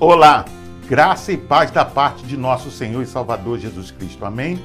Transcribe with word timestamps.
Olá, 0.00 0.44
graça 0.88 1.32
e 1.32 1.36
paz 1.36 1.72
da 1.72 1.84
parte 1.84 2.24
de 2.24 2.36
nosso 2.36 2.70
Senhor 2.70 3.02
e 3.02 3.06
Salvador 3.06 3.58
Jesus 3.58 3.90
Cristo. 3.90 4.24
Amém? 4.24 4.62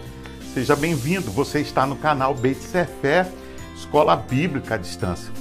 Seja 0.53 0.75
bem-vindo. 0.75 1.31
Você 1.31 1.59
está 1.59 1.87
no 1.87 1.95
canal 1.95 2.35
Beit 2.35 2.59
Fé, 3.01 3.27
Escola 3.75 4.15
Bíblica 4.15 4.75
à 4.75 4.77
Distância. 4.77 5.33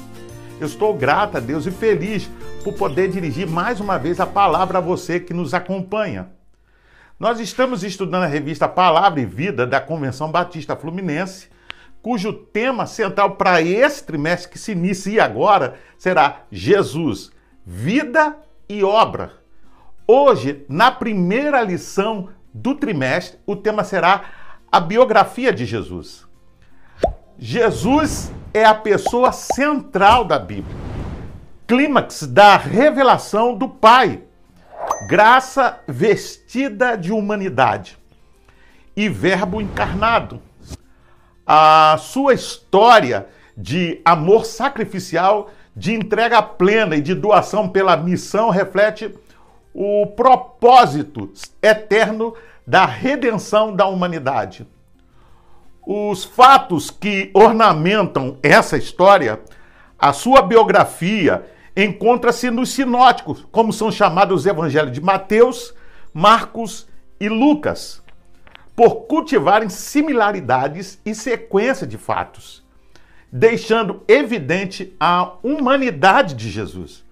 Eu 0.59 0.67
estou 0.67 0.95
grata 0.95 1.37
a 1.37 1.41
Deus 1.43 1.67
e 1.67 1.71
feliz 1.71 2.31
por 2.65 2.73
poder 2.73 3.11
dirigir 3.11 3.47
mais 3.47 3.81
uma 3.81 3.99
vez 3.99 4.19
a 4.19 4.25
palavra 4.25 4.79
a 4.79 4.81
você 4.81 5.21
que 5.21 5.35
nos 5.35 5.53
acompanha. 5.53 6.31
Nós 7.21 7.39
estamos 7.39 7.85
estudando 7.85 8.23
a 8.23 8.27
revista 8.27 8.67
Palavra 8.67 9.21
e 9.21 9.27
Vida 9.27 9.67
da 9.67 9.79
Convenção 9.79 10.33
Batista 10.33 10.75
Fluminense, 10.75 11.49
cujo 12.01 12.33
tema 12.33 12.87
central 12.87 13.37
para 13.37 13.61
esse 13.61 14.03
trimestre 14.03 14.53
que 14.53 14.59
se 14.59 14.73
inicia 14.73 15.23
agora 15.23 15.75
será 15.99 16.47
Jesus, 16.51 17.31
vida 17.67 18.39
e 18.67 18.83
obra. 18.83 19.42
Hoje, 20.07 20.65
na 20.69 20.91
primeira 20.91 21.63
lição 21.63 22.29
do 22.53 22.75
trimestre, 22.75 23.39
o 23.47 23.55
tema 23.55 23.85
será 23.85 24.23
a 24.71 24.81
biografia 24.81 25.53
de 25.53 25.65
Jesus. 25.65 26.27
Jesus 27.39 28.33
é 28.53 28.65
a 28.65 28.75
pessoa 28.75 29.33
central 29.33 30.25
da 30.25 30.39
Bíblia, 30.39 30.77
clímax 31.67 32.27
da 32.27 32.57
revelação 32.57 33.55
do 33.55 33.69
Pai, 33.69 34.23
graça 35.09 35.81
vestida 35.87 36.97
de 36.97 37.13
humanidade 37.13 37.99
e 38.97 39.09
Verbo 39.09 39.61
encarnado. 39.61 40.43
A 41.47 41.97
sua 41.99 42.35
história 42.35 43.27
de 43.57 44.01
amor 44.05 44.45
sacrificial, 44.45 45.51
de 45.75 45.95
entrega 45.95 46.43
plena 46.43 46.97
e 46.97 47.01
de 47.01 47.15
doação 47.15 47.69
pela 47.69 47.97
missão 47.97 48.51
reflete 48.51 49.15
o 49.75 50.07
propósito 50.07 51.33
eterno 51.63 52.35
da 52.67 52.85
redenção 52.85 53.75
da 53.75 53.87
humanidade. 53.87 54.67
Os 55.85 56.25
fatos 56.25 56.91
que 56.91 57.31
ornamentam 57.35 58.39
essa 58.43 58.77
história, 58.77 59.41
a 59.99 60.13
sua 60.13 60.43
biografia, 60.43 61.45
encontra-se 61.77 62.51
nos 62.51 62.71
sinóticos, 62.71 63.47
como 63.51 63.73
são 63.73 63.91
chamados 63.91 64.43
os 64.43 64.47
evangelhos 64.47 64.93
de 64.93 65.01
Mateus, 65.01 65.75
Marcos 66.13 66.87
e 67.19 67.29
Lucas, 67.29 68.03
por 68.77 69.07
cultivarem 69.07 69.69
similaridades 69.69 71.01
e 71.05 71.15
sequência 71.15 71.87
de 71.87 71.99
fatos, 71.99 72.63
deixando 73.31 74.03
evidente 74.07 74.95
a 75.01 75.33
humanidade 75.43 76.35
de 76.35 76.51
Jesus, 76.51 77.05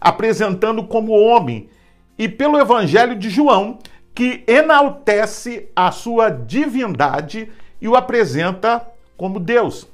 apresentando 0.00 0.84
como 0.84 1.12
homem 1.12 1.70
e 2.18 2.28
pelo 2.28 2.58
Evangelho 2.58 3.14
de 3.14 3.30
João, 3.30 3.78
que 4.14 4.42
enaltece 4.48 5.68
a 5.76 5.92
sua 5.92 6.28
divindade 6.28 7.48
e 7.80 7.86
o 7.86 7.94
apresenta 7.94 8.84
como 9.16 9.38
Deus. 9.38 9.86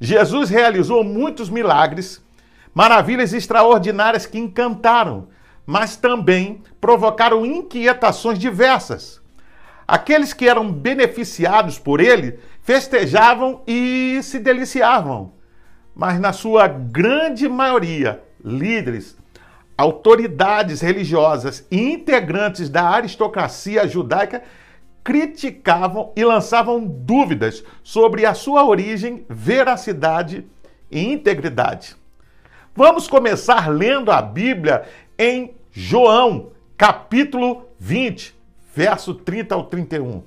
Jesus 0.00 0.50
realizou 0.50 1.02
muitos 1.02 1.50
milagres, 1.50 2.24
maravilhas 2.72 3.32
extraordinárias 3.32 4.26
que 4.26 4.38
encantaram, 4.38 5.28
mas 5.66 5.96
também 5.96 6.62
provocaram 6.80 7.44
inquietações 7.44 8.38
diversas. 8.38 9.20
Aqueles 9.86 10.32
que 10.32 10.48
eram 10.48 10.72
beneficiados 10.72 11.78
por 11.78 12.00
ele 12.00 12.38
festejavam 12.62 13.62
e 13.66 14.20
se 14.22 14.38
deliciavam, 14.38 15.32
mas 15.94 16.20
na 16.20 16.32
sua 16.32 16.66
grande 16.68 17.48
maioria, 17.48 18.22
líderes, 18.44 19.16
autoridades 19.82 20.80
religiosas 20.80 21.66
e 21.68 21.92
integrantes 21.92 22.68
da 22.68 22.88
aristocracia 22.88 23.86
judaica 23.88 24.42
criticavam 25.02 26.12
e 26.14 26.24
lançavam 26.24 26.86
dúvidas 26.86 27.64
sobre 27.82 28.24
a 28.24 28.32
sua 28.32 28.64
origem, 28.64 29.26
veracidade 29.28 30.46
e 30.88 31.12
integridade. 31.12 31.96
Vamos 32.76 33.08
começar 33.08 33.68
lendo 33.68 34.12
a 34.12 34.22
Bíblia 34.22 34.84
em 35.18 35.52
João, 35.72 36.52
capítulo 36.76 37.66
20, 37.80 38.36
verso 38.72 39.14
30 39.14 39.54
ao 39.56 39.64
31. 39.64 40.22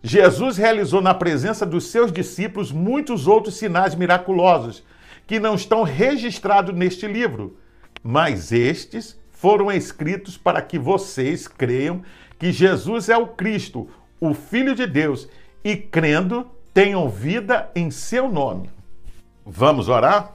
Jesus 0.00 0.56
realizou 0.56 1.02
na 1.02 1.14
presença 1.14 1.66
dos 1.66 1.88
seus 1.90 2.12
discípulos 2.12 2.70
muitos 2.70 3.26
outros 3.26 3.56
sinais 3.56 3.96
miraculosos 3.96 4.84
que 5.26 5.40
não 5.40 5.56
estão 5.56 5.82
registrados 5.82 6.72
neste 6.72 7.08
livro 7.08 7.56
mas 8.04 8.52
estes 8.52 9.18
foram 9.30 9.72
escritos 9.72 10.36
para 10.36 10.60
que 10.60 10.78
vocês 10.78 11.48
creiam 11.48 12.02
que 12.38 12.52
Jesus 12.52 13.08
é 13.08 13.16
o 13.16 13.28
Cristo, 13.28 13.88
o 14.20 14.34
Filho 14.34 14.74
de 14.74 14.86
Deus, 14.86 15.26
e 15.64 15.74
crendo, 15.74 16.46
tenham 16.74 17.08
vida 17.08 17.70
em 17.74 17.90
seu 17.90 18.30
nome. 18.30 18.68
Vamos 19.46 19.88
orar? 19.88 20.32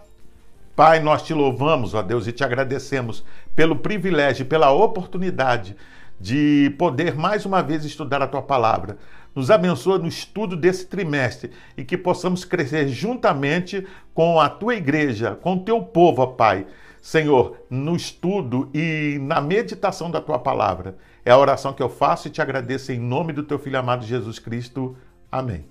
Pai, 0.76 1.00
nós 1.00 1.22
te 1.22 1.34
louvamos, 1.34 1.94
ó 1.94 2.02
Deus, 2.02 2.26
e 2.26 2.32
te 2.32 2.44
agradecemos 2.44 3.24
pelo 3.56 3.76
privilégio, 3.76 4.48
pela 4.48 4.72
oportunidade 4.72 5.76
de 6.20 6.74
poder 6.80 7.16
mais 7.16 7.46
uma 7.46 7.62
vez 7.62 7.86
estudar 7.86 8.22
a 8.24 8.28
tua 8.28 8.42
palavra. 8.42 8.98
Nos 9.36 9.52
abençoa 9.52 10.00
no 10.00 10.08
estudo 10.08 10.56
desse 10.56 10.88
trimestre 10.88 11.52
e 11.78 11.84
que 11.84 11.98
possamos 11.98 12.44
crescer 12.44 12.88
juntamente 12.88 13.86
com 14.14 14.40
a 14.40 14.50
tua 14.50 14.76
igreja, 14.76 15.36
com 15.36 15.54
o 15.54 15.60
teu 15.60 15.84
povo, 15.84 16.24
ó 16.24 16.28
Pai 16.28 16.66
Senhor, 17.02 17.58
no 17.70 17.96
estudo 17.96 18.70
e 18.74 19.18
na 19.22 19.40
meditação 19.40 20.12
da 20.12 20.22
tua 20.22 20.40
palavra. 20.40 20.98
É 21.26 21.32
a 21.32 21.38
oração 21.38 21.74
que 21.74 21.82
eu 21.82 21.90
faço 21.90 22.28
e 22.28 22.32
te 22.32 22.42
agradeço 22.42 22.92
em 22.92 23.00
nome 23.00 23.34
do 23.34 23.44
teu 23.44 23.58
filho 23.58 23.80
amado 23.80 24.06
Jesus 24.06 24.40
Cristo. 24.40 24.96
Amém. 25.32 25.66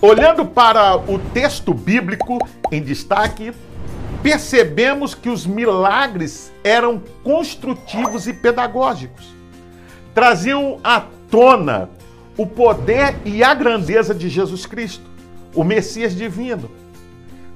Olhando 0.00 0.46
para 0.46 0.96
o 0.96 1.18
texto 1.32 1.74
bíblico 1.74 2.38
em 2.72 2.82
destaque, 2.82 3.52
percebemos 4.22 5.14
que 5.14 5.28
os 5.28 5.46
milagres 5.46 6.52
eram 6.64 7.02
construtivos 7.22 8.26
e 8.26 8.32
pedagógicos. 8.32 9.26
Traziam 10.14 10.80
à 10.82 11.04
tona 11.30 11.90
o 12.36 12.46
poder 12.46 13.16
e 13.24 13.42
a 13.42 13.52
grandeza 13.52 14.14
de 14.14 14.28
Jesus 14.28 14.64
Cristo, 14.64 15.04
o 15.54 15.62
Messias 15.62 16.14
divino 16.14 16.79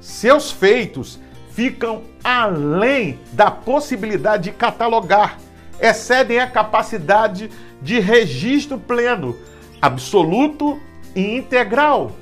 seus 0.04 0.50
feitos 0.50 1.18
ficam 1.50 2.02
além 2.22 3.18
da 3.32 3.50
possibilidade 3.50 4.50
de 4.50 4.52
catalogar, 4.52 5.38
excedem 5.80 6.38
a 6.38 6.46
capacidade 6.46 7.50
de 7.80 7.98
registro 8.00 8.78
pleno, 8.78 9.34
absoluto 9.80 10.78
e 11.16 11.36
integral. 11.36 12.12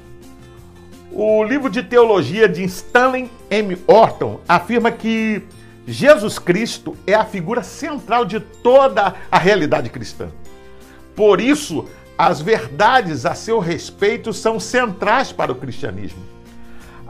O 1.11 1.43
livro 1.43 1.69
de 1.69 1.83
teologia 1.83 2.49
de 2.49 2.63
Stanley 2.63 3.29
M. 3.51 3.77
Orton 3.89 4.39
afirma 4.49 4.93
que 4.93 5.43
Jesus 5.85 6.39
Cristo 6.39 6.97
é 7.05 7.15
a 7.15 7.25
figura 7.25 7.65
central 7.65 8.25
de 8.25 8.39
toda 8.39 9.13
a 9.29 9.39
realidade 9.39 9.91
cristã. 9.91 10.29
Por 11.17 11.41
isso, 11.41 11.87
as 12.17 12.41
verdades 12.41 13.27
a 13.27 13.35
seu 13.35 13.59
respeito 13.59 14.33
são 14.33 14.61
centrais 14.61 15.33
para 15.33 15.51
o 15.51 15.57
cristianismo. 15.57 16.32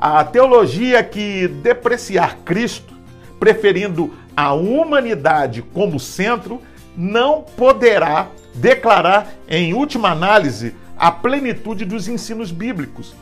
A 0.05 0.25
teologia 0.25 1.01
que 1.05 1.47
depreciar 1.47 2.39
Cristo, 2.45 2.93
preferindo 3.39 4.13
a 4.37 4.53
humanidade 4.53 5.63
como 5.63 6.01
centro, 6.01 6.61
não 6.97 7.43
poderá 7.43 8.27
declarar, 8.53 9.33
em 9.49 9.75
última 9.75 10.11
análise, 10.11 10.75
a 10.99 11.13
plenitude 11.13 11.85
dos 11.85 12.09
ensinos 12.09 12.51
bíblicos. 12.51 13.15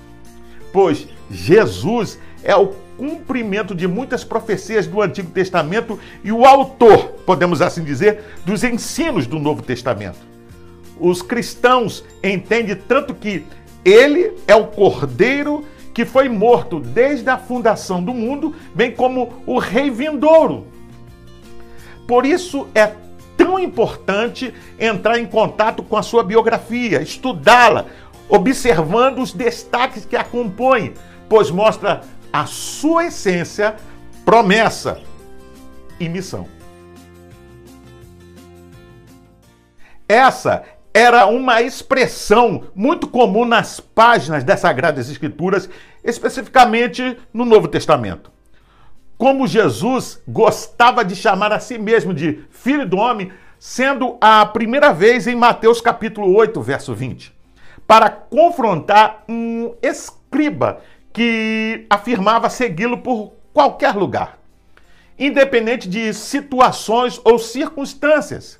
Pois 0.72 1.06
Jesus 1.30 2.18
é 2.42 2.56
o 2.56 2.68
cumprimento 2.96 3.74
de 3.74 3.86
muitas 3.86 4.24
profecias 4.24 4.86
do 4.86 5.02
Antigo 5.02 5.30
Testamento 5.30 6.00
e 6.24 6.32
o 6.32 6.46
autor, 6.46 7.08
podemos 7.26 7.60
assim 7.60 7.84
dizer, 7.84 8.24
dos 8.46 8.64
ensinos 8.64 9.26
do 9.26 9.38
Novo 9.38 9.60
Testamento. 9.60 10.20
Os 10.98 11.20
cristãos 11.20 12.02
entendem 12.24 12.74
tanto 12.74 13.12
que 13.12 13.44
ele 13.84 14.32
é 14.48 14.54
o 14.54 14.68
Cordeiro 14.68 15.62
que 15.92 16.04
foi 16.04 16.28
morto 16.28 16.78
desde 16.78 17.28
a 17.28 17.38
fundação 17.38 18.02
do 18.02 18.14
mundo, 18.14 18.54
bem 18.74 18.92
como 18.92 19.42
o 19.46 19.58
rei 19.58 19.90
vindouro. 19.90 20.66
Por 22.06 22.24
isso 22.24 22.68
é 22.74 22.92
tão 23.36 23.58
importante 23.58 24.52
entrar 24.78 25.18
em 25.18 25.26
contato 25.26 25.82
com 25.82 25.96
a 25.96 26.02
sua 26.02 26.22
biografia, 26.22 27.00
estudá-la, 27.00 27.86
observando 28.28 29.18
os 29.20 29.32
destaques 29.32 30.04
que 30.04 30.16
a 30.16 30.24
compõem, 30.24 30.94
pois 31.28 31.50
mostra 31.50 32.02
a 32.32 32.46
sua 32.46 33.06
essência, 33.06 33.76
promessa 34.24 35.00
e 35.98 36.08
missão. 36.08 36.46
Essa 40.08 40.64
era 40.92 41.26
uma 41.26 41.62
expressão 41.62 42.64
muito 42.74 43.06
comum 43.08 43.44
nas 43.44 43.78
páginas 43.80 44.42
das 44.42 44.60
Sagradas 44.60 45.08
Escrituras, 45.08 45.68
especificamente 46.02 47.16
no 47.32 47.44
Novo 47.44 47.68
Testamento. 47.68 48.30
como 49.20 49.46
Jesus 49.46 50.22
gostava 50.26 51.04
de 51.04 51.14
chamar 51.14 51.52
a 51.52 51.60
si 51.60 51.76
mesmo 51.76 52.14
de 52.14 52.42
filho 52.48 52.88
do 52.88 52.96
homem, 52.96 53.30
sendo 53.58 54.16
a 54.18 54.46
primeira 54.46 54.94
vez 54.94 55.26
em 55.26 55.34
Mateus 55.34 55.78
capítulo 55.82 56.34
8, 56.34 56.58
verso 56.62 56.94
20, 56.94 57.30
para 57.86 58.08
confrontar 58.08 59.22
um 59.28 59.74
escriba 59.82 60.80
que 61.12 61.84
afirmava 61.90 62.48
segui-lo 62.48 62.98
por 62.98 63.34
qualquer 63.52 63.94
lugar, 63.94 64.38
independente 65.18 65.88
de 65.88 66.14
situações 66.14 67.20
ou 67.24 67.38
circunstâncias, 67.38 68.59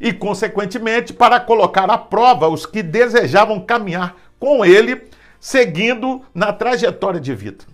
e, 0.00 0.12
consequentemente, 0.12 1.12
para 1.12 1.40
colocar 1.40 1.90
à 1.90 1.98
prova 1.98 2.48
os 2.48 2.66
que 2.66 2.82
desejavam 2.82 3.60
caminhar 3.60 4.16
com 4.38 4.64
ele, 4.64 5.02
seguindo 5.40 6.22
na 6.34 6.52
trajetória 6.52 7.20
de 7.20 7.34
vida. 7.34 7.64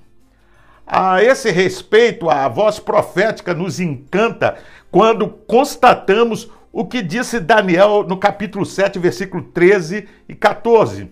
A 0.86 1.22
esse 1.22 1.50
respeito, 1.50 2.28
a 2.28 2.48
voz 2.48 2.78
profética 2.80 3.54
nos 3.54 3.78
encanta 3.78 4.56
quando 4.90 5.28
constatamos 5.28 6.50
o 6.72 6.84
que 6.84 7.02
disse 7.02 7.40
Daniel 7.40 8.04
no 8.06 8.16
capítulo 8.16 8.64
7, 8.64 8.98
versículo 8.98 9.42
13 9.42 10.08
e 10.28 10.34
14. 10.34 11.10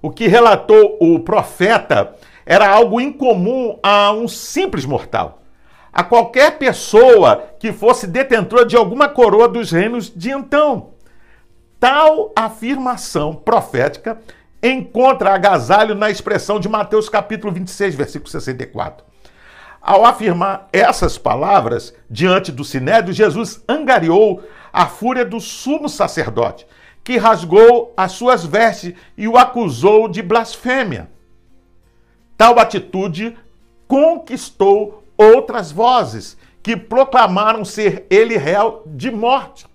O 0.00 0.10
que 0.10 0.26
relatou 0.26 0.98
o 1.00 1.20
profeta 1.20 2.14
era 2.44 2.68
algo 2.68 3.00
incomum 3.00 3.78
a 3.82 4.12
um 4.12 4.26
simples 4.26 4.84
mortal. 4.84 5.41
A 5.92 6.02
qualquer 6.02 6.58
pessoa 6.58 7.50
que 7.58 7.72
fosse 7.72 8.06
detentora 8.06 8.64
de 8.64 8.76
alguma 8.76 9.08
coroa 9.08 9.46
dos 9.46 9.70
reinos 9.70 10.10
de 10.14 10.30
então. 10.30 10.94
Tal 11.78 12.32
afirmação 12.34 13.34
profética 13.34 14.18
encontra 14.62 15.34
agasalho 15.34 15.94
na 15.94 16.08
expressão 16.08 16.58
de 16.58 16.68
Mateus 16.68 17.08
capítulo 17.08 17.52
26, 17.52 17.94
versículo 17.94 18.30
64. 18.30 19.04
Ao 19.82 20.04
afirmar 20.04 20.68
essas 20.72 21.18
palavras 21.18 21.92
diante 22.08 22.52
do 22.52 22.64
sinédrio, 22.64 23.12
Jesus 23.12 23.62
angariou 23.68 24.42
a 24.72 24.86
fúria 24.86 25.24
do 25.24 25.40
sumo 25.40 25.88
sacerdote, 25.88 26.66
que 27.02 27.18
rasgou 27.18 27.92
as 27.96 28.12
suas 28.12 28.46
vestes 28.46 28.94
e 29.18 29.26
o 29.26 29.36
acusou 29.36 30.08
de 30.08 30.22
blasfêmia. 30.22 31.10
Tal 32.38 32.60
atitude 32.60 33.36
conquistou 33.88 35.01
outras 35.22 35.70
vozes 35.70 36.36
que 36.62 36.76
proclamaram 36.76 37.64
ser 37.64 38.06
ele 38.10 38.36
réu 38.36 38.82
de 38.86 39.10
morte. 39.10 39.66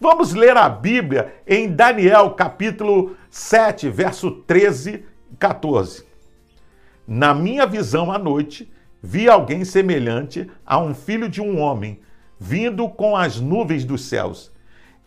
Vamos 0.00 0.34
ler 0.34 0.56
a 0.56 0.68
Bíblia 0.68 1.34
em 1.46 1.68
Daniel 1.68 2.30
capítulo 2.32 3.16
7, 3.30 3.88
verso 3.88 4.30
13 4.30 5.04
e 5.32 5.36
14. 5.36 6.06
Na 7.06 7.34
minha 7.34 7.66
visão 7.66 8.12
à 8.12 8.18
noite, 8.18 8.70
vi 9.02 9.28
alguém 9.28 9.64
semelhante 9.64 10.48
a 10.64 10.78
um 10.78 10.94
filho 10.94 11.28
de 11.28 11.40
um 11.40 11.58
homem, 11.60 12.00
vindo 12.38 12.88
com 12.88 13.16
as 13.16 13.40
nuvens 13.40 13.84
dos 13.84 14.04
céus. 14.04 14.52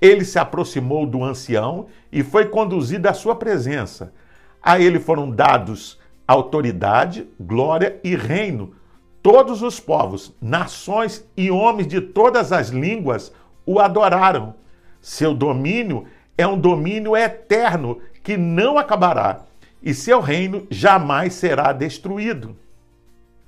Ele 0.01 0.25
se 0.25 0.39
aproximou 0.39 1.05
do 1.05 1.23
ancião 1.23 1.87
e 2.11 2.23
foi 2.23 2.45
conduzido 2.45 3.07
à 3.07 3.13
sua 3.13 3.35
presença. 3.35 4.13
A 4.61 4.79
ele 4.79 4.99
foram 4.99 5.29
dados 5.29 5.99
autoridade, 6.27 7.27
glória 7.39 7.99
e 8.03 8.15
reino. 8.15 8.73
Todos 9.21 9.61
os 9.61 9.79
povos, 9.79 10.33
nações 10.41 11.23
e 11.37 11.51
homens 11.51 11.87
de 11.87 12.01
todas 12.01 12.51
as 12.51 12.69
línguas 12.69 13.31
o 13.65 13.79
adoraram. 13.79 14.55
Seu 14.99 15.33
domínio 15.33 16.05
é 16.37 16.47
um 16.47 16.57
domínio 16.57 17.15
eterno 17.15 17.99
que 18.23 18.35
não 18.35 18.77
acabará, 18.77 19.41
e 19.81 19.93
seu 19.93 20.19
reino 20.19 20.65
jamais 20.69 21.33
será 21.33 21.71
destruído. 21.71 22.55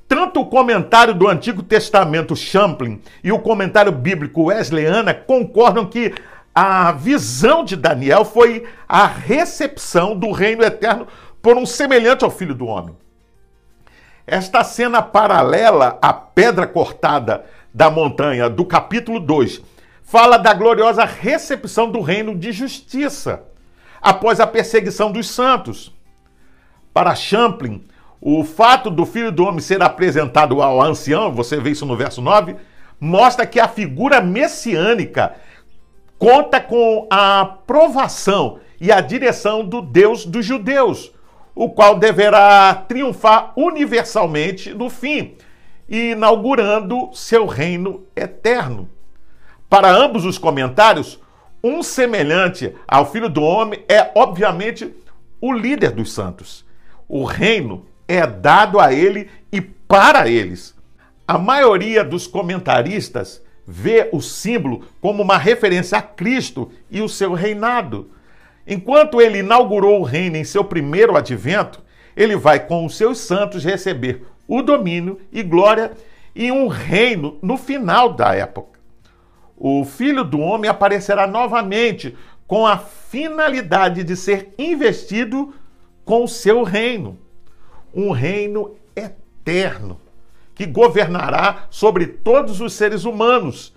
Tanto 0.07 0.41
o 0.41 0.45
comentário 0.45 1.13
do 1.13 1.27
Antigo 1.27 1.63
Testamento 1.63 2.35
Champlin 2.35 3.01
e 3.23 3.31
o 3.31 3.39
comentário 3.39 3.91
bíblico 3.91 4.43
Wesleyana 4.43 5.13
concordam 5.13 5.87
que 5.87 6.13
a 6.53 6.91
visão 6.91 7.63
de 7.63 7.75
Daniel 7.75 8.23
foi 8.23 8.63
a 8.87 9.07
recepção 9.07 10.15
do 10.15 10.31
reino 10.31 10.63
eterno 10.63 11.07
por 11.41 11.57
um 11.57 11.65
semelhante 11.65 12.23
ao 12.23 12.29
filho 12.29 12.53
do 12.53 12.67
homem. 12.67 12.95
Esta 14.25 14.63
cena 14.63 15.01
paralela 15.01 15.97
à 16.01 16.13
pedra 16.13 16.65
cortada 16.65 17.45
da 17.73 17.89
montanha 17.89 18.49
do 18.49 18.65
capítulo 18.65 19.19
2 19.19 19.61
fala 20.01 20.37
da 20.37 20.53
gloriosa 20.53 21.03
recepção 21.03 21.89
do 21.89 21.99
reino 21.99 22.35
de 22.37 22.51
justiça 22.51 23.43
após 24.01 24.39
a 24.39 24.47
perseguição 24.47 25.11
dos 25.11 25.29
santos. 25.29 25.93
Para 26.93 27.15
Champlin, 27.15 27.83
o 28.21 28.43
fato 28.43 28.89
do 28.89 29.05
filho 29.05 29.31
do 29.31 29.43
homem 29.43 29.59
ser 29.59 29.81
apresentado 29.81 30.61
ao 30.61 30.81
ancião, 30.81 31.31
você 31.31 31.59
vê 31.59 31.71
isso 31.71 31.85
no 31.85 31.97
verso 31.97 32.21
9, 32.21 32.55
mostra 32.99 33.45
que 33.45 33.59
a 33.59 33.67
figura 33.67 34.21
messiânica 34.21 35.35
conta 36.17 36.61
com 36.61 37.07
a 37.09 37.41
aprovação 37.41 38.59
e 38.79 38.91
a 38.91 39.01
direção 39.01 39.65
do 39.65 39.81
Deus 39.81 40.25
dos 40.25 40.45
judeus, 40.45 41.11
o 41.55 41.69
qual 41.69 41.97
deverá 41.97 42.73
triunfar 42.73 43.53
universalmente 43.55 44.73
no 44.73 44.89
fim, 44.89 45.35
inaugurando 45.88 47.09
seu 47.13 47.45
reino 47.45 48.03
eterno. 48.15 48.89
Para 49.69 49.91
ambos 49.91 50.25
os 50.25 50.38
comentários, 50.38 51.19
um 51.63 51.81
semelhante 51.81 52.73
ao 52.88 53.09
Filho 53.11 53.29
do 53.29 53.41
Homem 53.41 53.83
é, 53.88 54.11
obviamente, 54.15 54.94
o 55.39 55.51
líder 55.51 55.91
dos 55.91 56.13
santos. 56.13 56.65
O 57.07 57.23
reino 57.23 57.85
é 58.07 58.25
dado 58.25 58.79
a 58.79 58.94
ele 58.94 59.29
e 59.51 59.61
para 59.61 60.27
eles. 60.27 60.75
A 61.27 61.38
maioria 61.38 62.03
dos 62.03 62.27
comentaristas 62.27 63.41
vê 63.65 64.09
o 64.11 64.21
símbolo 64.21 64.85
como 64.99 65.23
uma 65.23 65.38
referência 65.38 65.97
a 65.97 66.01
Cristo 66.01 66.71
e 66.91 67.01
o 67.01 67.07
seu 67.07 67.33
reinado. 67.33 68.11
Enquanto 68.65 69.21
ele 69.21 69.39
inaugurou 69.39 70.00
o 70.00 70.04
reino 70.04 70.38
em 70.38 70.44
seu 70.44 70.63
primeiro 70.63 71.15
advento, 71.18 71.83
ele 72.15 72.36
vai 72.36 72.65
com 72.65 72.86
os 72.86 72.95
seus 72.95 73.18
santos 73.19 73.63
receber 73.63 74.25
o 74.48 74.62
domínio 74.62 75.19
e 75.31 75.44
glória 75.44 75.92
e 76.36 76.51
um 76.51 76.68
reino 76.68 77.38
no 77.42 77.57
final 77.57 78.13
da 78.13 78.33
época. 78.33 78.80
O 79.57 79.83
filho 79.86 80.24
do 80.24 80.39
homem 80.39 80.69
aparecerá 80.69 81.27
novamente 81.27 82.15
com 82.48 82.65
a 82.65 82.77
finalidade 82.77 84.04
de 84.04 84.15
ser 84.15 84.54
investido 84.57 85.54
com 86.04 86.24
o 86.24 86.27
seu 86.27 86.64
reino 86.64 87.18
um 87.94 88.11
reino 88.11 88.76
eterno 88.95 90.02
que 90.56 90.66
governará 90.66 91.68
sobre 91.69 92.07
todos 92.07 92.61
os 92.61 92.73
seres 92.73 93.06
humanos, 93.06 93.73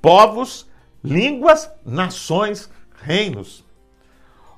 povos, 0.00 0.68
línguas, 1.02 1.70
nações, 1.84 2.70
reinos. 3.02 3.63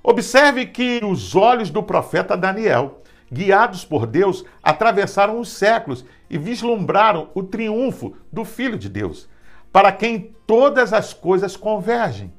Observe 0.09 0.67
que 0.67 1.01
os 1.05 1.35
olhos 1.35 1.69
do 1.69 1.83
profeta 1.83 2.37
Daniel, 2.37 3.03
guiados 3.31 3.85
por 3.85 4.07
Deus, 4.07 4.45
atravessaram 4.63 5.41
os 5.41 5.49
séculos 5.49 6.05
e 6.31 6.39
vislumbraram 6.39 7.29
o 7.35 7.43
triunfo 7.43 8.15
do 8.33 8.45
Filho 8.45 8.79
de 8.79 8.89
Deus, 8.89 9.29
para 9.73 9.91
quem 9.91 10.33
todas 10.47 10.93
as 10.93 11.13
coisas 11.13 11.57
convergem. 11.57 12.33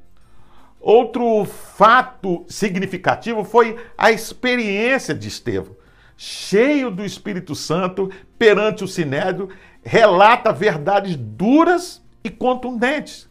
Outro 0.80 1.44
fato 1.44 2.46
significativo 2.48 3.44
foi 3.44 3.76
a 3.98 4.10
experiência 4.10 5.14
de 5.14 5.28
Estevão 5.28 5.76
cheio 6.20 6.90
do 6.90 7.04
Espírito 7.04 7.54
Santo, 7.54 8.10
perante 8.36 8.82
o 8.82 8.88
Sinédrio, 8.88 9.50
relata 9.84 10.52
verdades 10.52 11.14
duras 11.14 12.02
e 12.24 12.28
contundentes, 12.28 13.27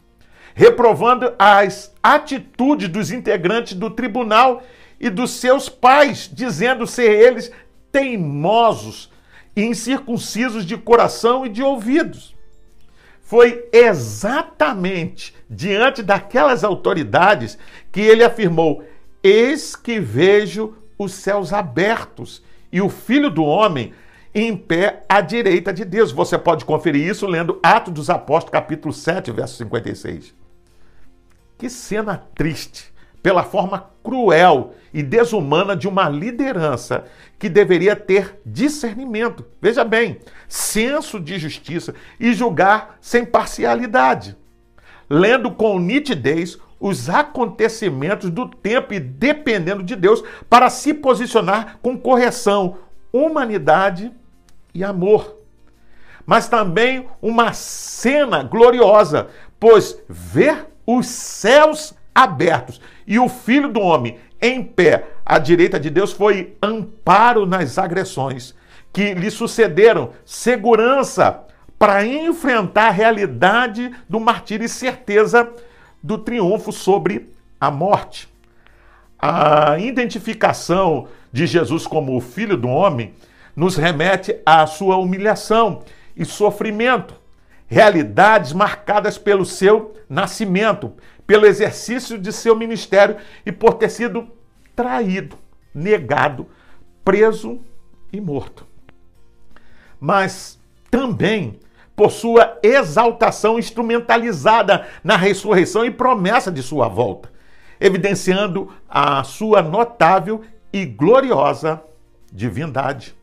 reprovando 0.58 1.32
as 1.38 1.94
atitudes 2.02 2.88
dos 2.88 3.12
integrantes 3.12 3.74
do 3.74 3.88
tribunal 3.88 4.60
e 4.98 5.08
dos 5.08 5.30
seus 5.30 5.68
pais, 5.68 6.28
dizendo 6.32 6.84
ser 6.84 7.12
eles 7.12 7.52
teimosos 7.92 9.08
e 9.54 9.62
incircuncisos 9.62 10.66
de 10.66 10.76
coração 10.76 11.46
e 11.46 11.48
de 11.48 11.62
ouvidos. 11.62 12.34
Foi 13.20 13.68
exatamente 13.72 15.32
diante 15.48 16.02
daquelas 16.02 16.64
autoridades 16.64 17.56
que 17.92 18.00
ele 18.00 18.24
afirmou: 18.24 18.82
Eis 19.22 19.76
que 19.76 20.00
vejo 20.00 20.74
os 20.98 21.12
céus 21.12 21.52
abertos 21.52 22.42
e 22.72 22.80
o 22.80 22.88
Filho 22.88 23.30
do 23.30 23.44
Homem 23.44 23.92
em 24.34 24.56
pé 24.56 25.04
à 25.08 25.20
direita 25.20 25.72
de 25.72 25.84
Deus. 25.84 26.10
Você 26.10 26.36
pode 26.36 26.64
conferir 26.64 27.06
isso 27.06 27.28
lendo 27.28 27.60
Atos 27.62 27.94
dos 27.94 28.10
Apóstolos, 28.10 28.50
capítulo 28.50 28.92
7, 28.92 29.30
verso 29.30 29.56
56. 29.58 30.47
Que 31.58 31.68
cena 31.68 32.22
triste, 32.34 32.94
pela 33.22 33.42
forma 33.42 33.90
cruel 34.02 34.74
e 34.94 35.02
desumana 35.02 35.76
de 35.76 35.86
uma 35.88 36.08
liderança 36.08 37.04
que 37.38 37.48
deveria 37.48 37.94
ter 37.94 38.40
discernimento. 38.46 39.44
Veja 39.60 39.84
bem, 39.84 40.20
senso 40.48 41.20
de 41.20 41.38
justiça 41.38 41.94
e 42.18 42.32
julgar 42.32 42.96
sem 43.00 43.24
parcialidade. 43.24 44.36
Lendo 45.10 45.50
com 45.50 45.78
nitidez 45.78 46.58
os 46.80 47.10
acontecimentos 47.10 48.30
do 48.30 48.48
tempo 48.48 48.94
e 48.94 49.00
dependendo 49.00 49.82
de 49.82 49.96
Deus 49.96 50.22
para 50.48 50.70
se 50.70 50.94
posicionar 50.94 51.78
com 51.82 51.98
correção, 51.98 52.78
humanidade 53.12 54.12
e 54.72 54.84
amor. 54.84 55.36
mas 56.28 56.46
também 56.46 57.08
uma 57.22 57.54
cena 57.54 58.42
gloriosa, 58.42 59.28
pois 59.58 59.98
ver 60.06 60.67
os 60.90 61.06
céus 61.06 61.92
abertos 62.14 62.80
e 63.06 63.18
o 63.18 63.28
Filho 63.28 63.68
do 63.68 63.78
Homem 63.78 64.18
em 64.40 64.64
pé 64.64 65.04
à 65.22 65.38
direita 65.38 65.78
de 65.78 65.90
Deus 65.90 66.12
foi 66.12 66.56
amparo 66.62 67.44
nas 67.44 67.76
agressões 67.76 68.54
que 68.90 69.12
lhe 69.12 69.30
sucederam, 69.30 70.12
segurança 70.24 71.44
para 71.78 72.06
enfrentar 72.06 72.86
a 72.86 72.90
realidade 72.90 73.92
do 74.08 74.18
martírio 74.18 74.64
e 74.64 74.68
certeza 74.68 75.52
do 76.02 76.16
triunfo 76.16 76.72
sobre 76.72 77.34
a 77.60 77.70
morte. 77.70 78.26
A 79.18 79.78
identificação 79.78 81.06
de 81.30 81.46
Jesus 81.46 81.86
como 81.86 82.16
o 82.16 82.20
Filho 82.22 82.56
do 82.56 82.68
Homem 82.68 83.12
nos 83.54 83.76
remete 83.76 84.38
à 84.46 84.66
sua 84.66 84.96
humilhação 84.96 85.82
e 86.16 86.24
sofrimento, 86.24 87.14
realidades 87.68 88.52
marcadas 88.52 89.18
pelo 89.18 89.44
seu 89.44 89.94
nascimento, 90.08 90.94
pelo 91.26 91.46
exercício 91.46 92.18
de 92.18 92.32
seu 92.32 92.56
ministério 92.56 93.18
e 93.44 93.52
por 93.52 93.74
ter 93.74 93.90
sido 93.90 94.26
traído, 94.74 95.36
negado, 95.74 96.48
preso 97.04 97.60
e 98.10 98.20
morto. 98.20 98.66
Mas 100.00 100.58
também 100.90 101.60
por 101.94 102.10
sua 102.10 102.58
exaltação 102.62 103.58
instrumentalizada 103.58 104.86
na 105.02 105.16
ressurreição 105.16 105.84
e 105.84 105.90
promessa 105.90 106.50
de 106.50 106.62
sua 106.62 106.88
volta, 106.88 107.30
evidenciando 107.80 108.72
a 108.88 109.22
sua 109.24 109.60
notável 109.60 110.42
e 110.72 110.86
gloriosa 110.86 111.82
divindade. 112.32 113.17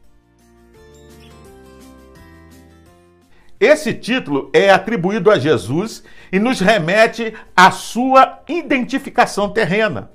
Esse 3.59 3.93
título 3.93 4.50
é 4.53 4.69
atribuído 4.69 5.31
a 5.31 5.39
Jesus 5.39 6.03
e 6.31 6.39
nos 6.39 6.59
remete 6.59 7.33
à 7.55 7.71
sua 7.71 8.39
identificação 8.47 9.50
terrena. 9.50 10.12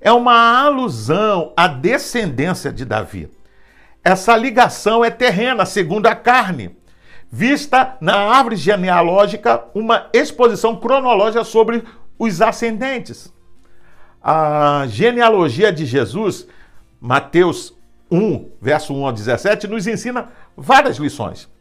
É 0.00 0.10
uma 0.10 0.64
alusão 0.64 1.52
à 1.56 1.68
descendência 1.68 2.72
de 2.72 2.84
Davi. 2.84 3.30
Essa 4.02 4.36
ligação 4.36 5.04
é 5.04 5.10
terrena, 5.10 5.64
segundo 5.64 6.06
a 6.06 6.14
carne, 6.14 6.76
vista 7.30 7.96
na 8.00 8.16
árvore 8.16 8.56
genealógica 8.56 9.64
uma 9.74 10.08
exposição 10.12 10.74
cronológica 10.76 11.44
sobre 11.44 11.84
os 12.18 12.40
ascendentes. 12.40 13.32
A 14.20 14.84
genealogia 14.88 15.72
de 15.72 15.84
Jesus, 15.84 16.48
Mateus 17.00 17.76
1, 18.10 18.50
verso 18.60 18.94
1 18.94 19.06
ao 19.06 19.12
17, 19.12 19.68
nos 19.68 19.86
ensina 19.86 20.30
várias 20.56 20.96
lições. 20.96 21.51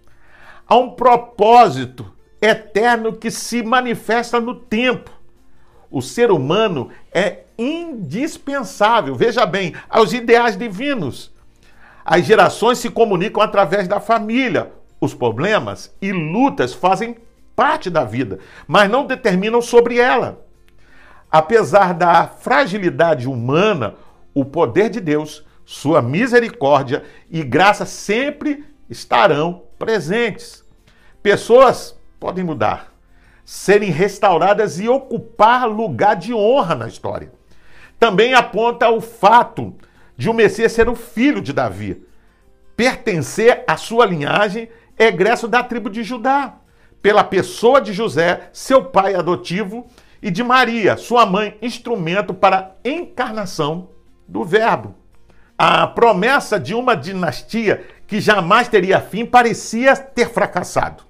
Há 0.68 0.76
um 0.76 0.92
propósito 0.92 2.12
eterno 2.42 3.14
que 3.14 3.30
se 3.30 3.62
manifesta 3.62 4.40
no 4.40 4.56
tempo. 4.56 5.12
O 5.90 6.02
ser 6.02 6.32
humano 6.32 6.90
é 7.14 7.44
indispensável, 7.58 9.16
veja 9.16 9.46
bem, 9.46 9.76
aos 9.90 10.14
ideais 10.14 10.58
divinos. 10.58 11.32
As 12.04 12.26
gerações 12.26 12.80
se 12.80 12.90
comunicam 12.90 13.44
através 13.44 13.88
da 13.88 14.00
família. 14.00 14.72
Os 15.00 15.14
problemas 15.14 15.96
e 16.02 16.12
lutas 16.12 16.74
fazem 16.74 17.18
parte 17.56 17.90
da 17.90 18.04
vida, 18.04 18.40
mas 18.68 18.90
não 18.90 19.06
determinam 19.06 19.62
sobre 19.62 20.00
ela. 20.00 20.46
Apesar 21.30 21.94
da 21.94 22.28
fragilidade 22.28 23.28
humana, 23.28 23.96
o 24.34 24.44
poder 24.44 24.90
de 24.90 25.00
Deus, 25.00 25.46
sua 25.66 26.02
misericórdia 26.02 27.04
e 27.30 27.44
graça 27.44 27.86
sempre 27.86 28.66
estarão 28.92 29.64
presentes. 29.80 30.64
Pessoas 31.24 31.98
podem 32.20 32.44
mudar, 32.44 32.94
serem 33.46 33.90
restauradas 33.90 34.80
e 34.80 34.90
ocupar 34.90 35.68
lugar 35.68 36.16
de 36.18 36.34
honra 36.34 36.76
na 36.76 36.88
história. 36.88 37.32
Também 37.98 38.34
aponta 38.34 38.90
o 38.90 39.00
fato 39.00 39.74
de 40.18 40.30
o 40.30 40.34
Messias 40.34 40.74
ser 40.74 40.90
o 40.90 40.96
filho 40.96 41.42
de 41.42 41.54
Davi, 41.54 42.06
pertencer 42.76 43.64
à 43.66 43.78
sua 43.78 44.06
linhagem 44.06 44.70
egresso 45.00 45.48
da 45.48 45.64
tribo 45.64 45.90
de 45.90 46.04
Judá, 46.04 46.58
pela 47.02 47.24
pessoa 47.24 47.82
de 47.82 47.94
José, 47.94 48.50
seu 48.52 48.86
pai 48.86 49.16
adotivo, 49.16 49.88
e 50.22 50.30
de 50.30 50.44
Maria, 50.44 50.98
sua 50.98 51.26
mãe, 51.26 51.58
instrumento 51.62 52.34
para 52.34 52.58
a 52.58 52.88
encarnação 52.88 53.90
do 54.28 54.44
Verbo. 54.44 54.96
A 55.58 55.88
promessa 55.88 56.60
de 56.60 56.76
uma 56.76 56.96
dinastia 56.96 57.84
que 58.12 58.20
jamais 58.20 58.68
teria 58.68 59.00
fim 59.00 59.26
parecia 59.26 59.96
ter 59.96 60.28
fracassado, 60.28 61.04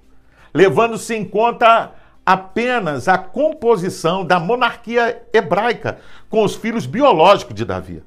levando-se 0.53 1.15
em 1.15 1.25
conta 1.25 1.93
apenas 2.23 3.07
a 3.07 3.17
composição 3.17 4.23
da 4.23 4.39
monarquia 4.39 5.23
hebraica 5.33 5.97
com 6.29 6.43
os 6.43 6.53
filhos 6.53 6.85
biológicos 6.85 7.55
de 7.55 7.65
Davi. 7.65 8.03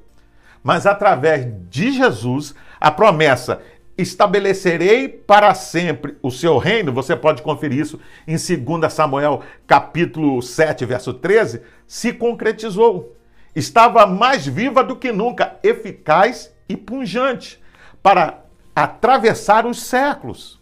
Mas 0.63 0.85
através 0.85 1.45
de 1.69 1.91
Jesus, 1.91 2.55
a 2.79 2.89
promessa 2.89 3.61
estabelecerei 3.97 5.09
para 5.09 5.53
sempre 5.53 6.15
o 6.23 6.31
seu 6.31 6.57
reino, 6.57 6.93
você 6.93 7.17
pode 7.17 7.41
conferir 7.41 7.79
isso 7.79 7.99
em 8.25 8.37
2 8.37 8.93
Samuel 8.93 9.41
capítulo 9.67 10.41
7, 10.41 10.85
verso 10.85 11.13
13, 11.13 11.61
se 11.85 12.13
concretizou. 12.13 13.13
Estava 13.53 14.07
mais 14.07 14.47
viva 14.47 14.81
do 14.81 14.95
que 14.95 15.11
nunca, 15.11 15.57
eficaz 15.61 16.49
e 16.69 16.77
punjante 16.77 17.61
para 18.01 18.44
atravessar 18.75 19.65
os 19.65 19.81
séculos. 19.81 20.59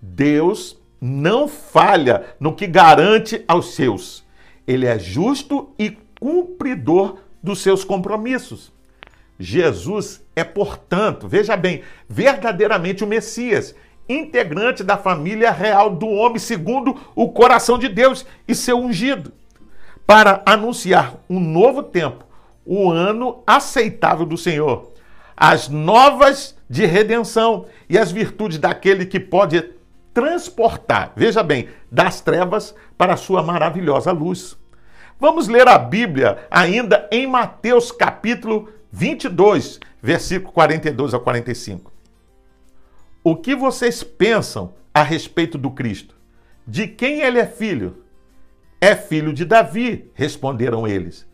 Deus 0.00 0.78
não 1.00 1.48
falha 1.48 2.24
no 2.38 2.54
que 2.54 2.66
garante 2.66 3.44
aos 3.48 3.74
seus. 3.74 4.24
Ele 4.66 4.86
é 4.86 4.98
justo 4.98 5.70
e 5.78 5.98
cumpridor 6.20 7.16
dos 7.42 7.60
seus 7.60 7.84
compromissos. 7.84 8.72
Jesus 9.38 10.22
é, 10.36 10.44
portanto, 10.44 11.26
veja 11.26 11.56
bem, 11.56 11.82
verdadeiramente 12.08 13.02
o 13.02 13.06
Messias, 13.06 13.74
integrante 14.08 14.84
da 14.84 14.96
família 14.96 15.50
real 15.50 15.90
do 15.90 16.06
homem 16.06 16.38
segundo 16.38 16.96
o 17.14 17.30
coração 17.30 17.76
de 17.78 17.88
Deus 17.88 18.24
e 18.46 18.54
seu 18.54 18.78
ungido, 18.78 19.32
para 20.06 20.42
anunciar 20.46 21.16
um 21.28 21.40
novo 21.40 21.82
tempo, 21.82 22.24
o 22.64 22.90
ano 22.90 23.42
aceitável 23.44 24.24
do 24.24 24.36
Senhor, 24.36 24.92
as 25.36 25.68
novas 25.68 26.56
de 26.72 26.86
redenção 26.86 27.66
e 27.86 27.98
as 27.98 28.10
virtudes 28.10 28.56
daquele 28.56 29.04
que 29.04 29.20
pode 29.20 29.62
transportar, 30.14 31.12
veja 31.14 31.42
bem, 31.42 31.68
das 31.90 32.22
trevas 32.22 32.74
para 32.96 33.12
a 33.12 33.16
sua 33.18 33.42
maravilhosa 33.42 34.10
luz. 34.10 34.56
Vamos 35.20 35.48
ler 35.48 35.68
a 35.68 35.76
Bíblia 35.76 36.38
ainda 36.50 37.06
em 37.12 37.26
Mateus 37.26 37.92
capítulo 37.92 38.70
22, 38.90 39.80
versículo 40.00 40.50
42 40.50 41.12
a 41.12 41.18
45. 41.18 41.92
O 43.22 43.36
que 43.36 43.54
vocês 43.54 44.02
pensam 44.02 44.72
a 44.94 45.02
respeito 45.02 45.58
do 45.58 45.70
Cristo? 45.72 46.14
De 46.66 46.88
quem 46.88 47.20
ele 47.20 47.38
é 47.38 47.46
filho? 47.46 48.02
É 48.80 48.96
filho 48.96 49.34
de 49.34 49.44
Davi, 49.44 50.10
responderam 50.14 50.88
eles. 50.88 51.28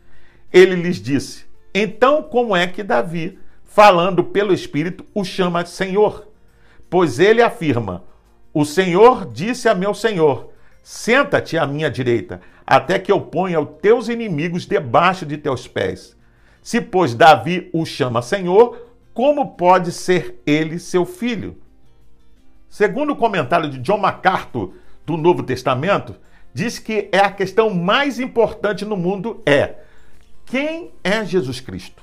Ele 0.51 0.75
lhes 0.75 1.01
disse: 1.01 1.45
Então, 1.73 2.23
como 2.23 2.53
é 2.53 2.67
que 2.67 2.83
Davi, 2.83 3.38
falando 3.69 4.23
pelo 4.23 4.53
Espírito, 4.53 5.05
o 5.13 5.23
chama 5.23 5.65
Senhor? 5.65 6.27
Pois 6.89 7.19
ele 7.19 7.41
afirma: 7.41 8.03
O 8.53 8.65
Senhor 8.65 9.25
disse 9.31 9.69
a 9.69 9.73
meu 9.73 9.93
Senhor: 9.93 10.51
Senta-te 10.83 11.57
à 11.57 11.65
minha 11.65 11.89
direita, 11.89 12.41
até 12.65 12.99
que 12.99 13.11
eu 13.11 13.21
ponha 13.21 13.61
os 13.61 13.79
teus 13.81 14.09
inimigos 14.09 14.65
debaixo 14.65 15.25
de 15.25 15.37
teus 15.37 15.67
pés. 15.67 16.17
Se, 16.61 16.81
pois, 16.81 17.15
Davi 17.15 17.69
o 17.71 17.85
chama 17.85 18.21
Senhor, 18.21 18.87
como 19.13 19.55
pode 19.55 19.91
ser 19.91 20.41
ele 20.45 20.77
seu 20.77 21.05
filho? 21.05 21.57
Segundo 22.69 23.13
o 23.13 23.15
comentário 23.15 23.69
de 23.69 23.79
John 23.79 23.97
MacArthur 23.97 24.73
do 25.05 25.15
Novo 25.15 25.41
Testamento, 25.43 26.15
diz 26.53 26.77
que 26.77 27.07
é 27.11 27.19
a 27.19 27.31
questão 27.31 27.69
mais 27.69 28.19
importante 28.19 28.83
no 28.83 28.97
mundo 28.97 29.41
é 29.45 29.75
quem 30.49 30.91
é 31.03 31.23
Jesus 31.23 31.59
Cristo? 31.59 32.01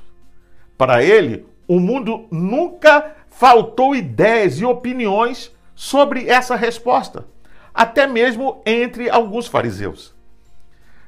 Para 0.78 1.02
ele, 1.02 1.44
o 1.68 1.80
mundo 1.80 2.26
nunca 2.30 3.12
faltou 3.28 3.94
ideias 3.94 4.58
e 4.58 4.64
opiniões 4.64 5.50
sobre 5.74 6.28
essa 6.28 6.56
resposta, 6.56 7.26
até 7.74 8.06
mesmo 8.06 8.62
entre 8.64 9.10
alguns 9.10 9.46
fariseus. 9.46 10.14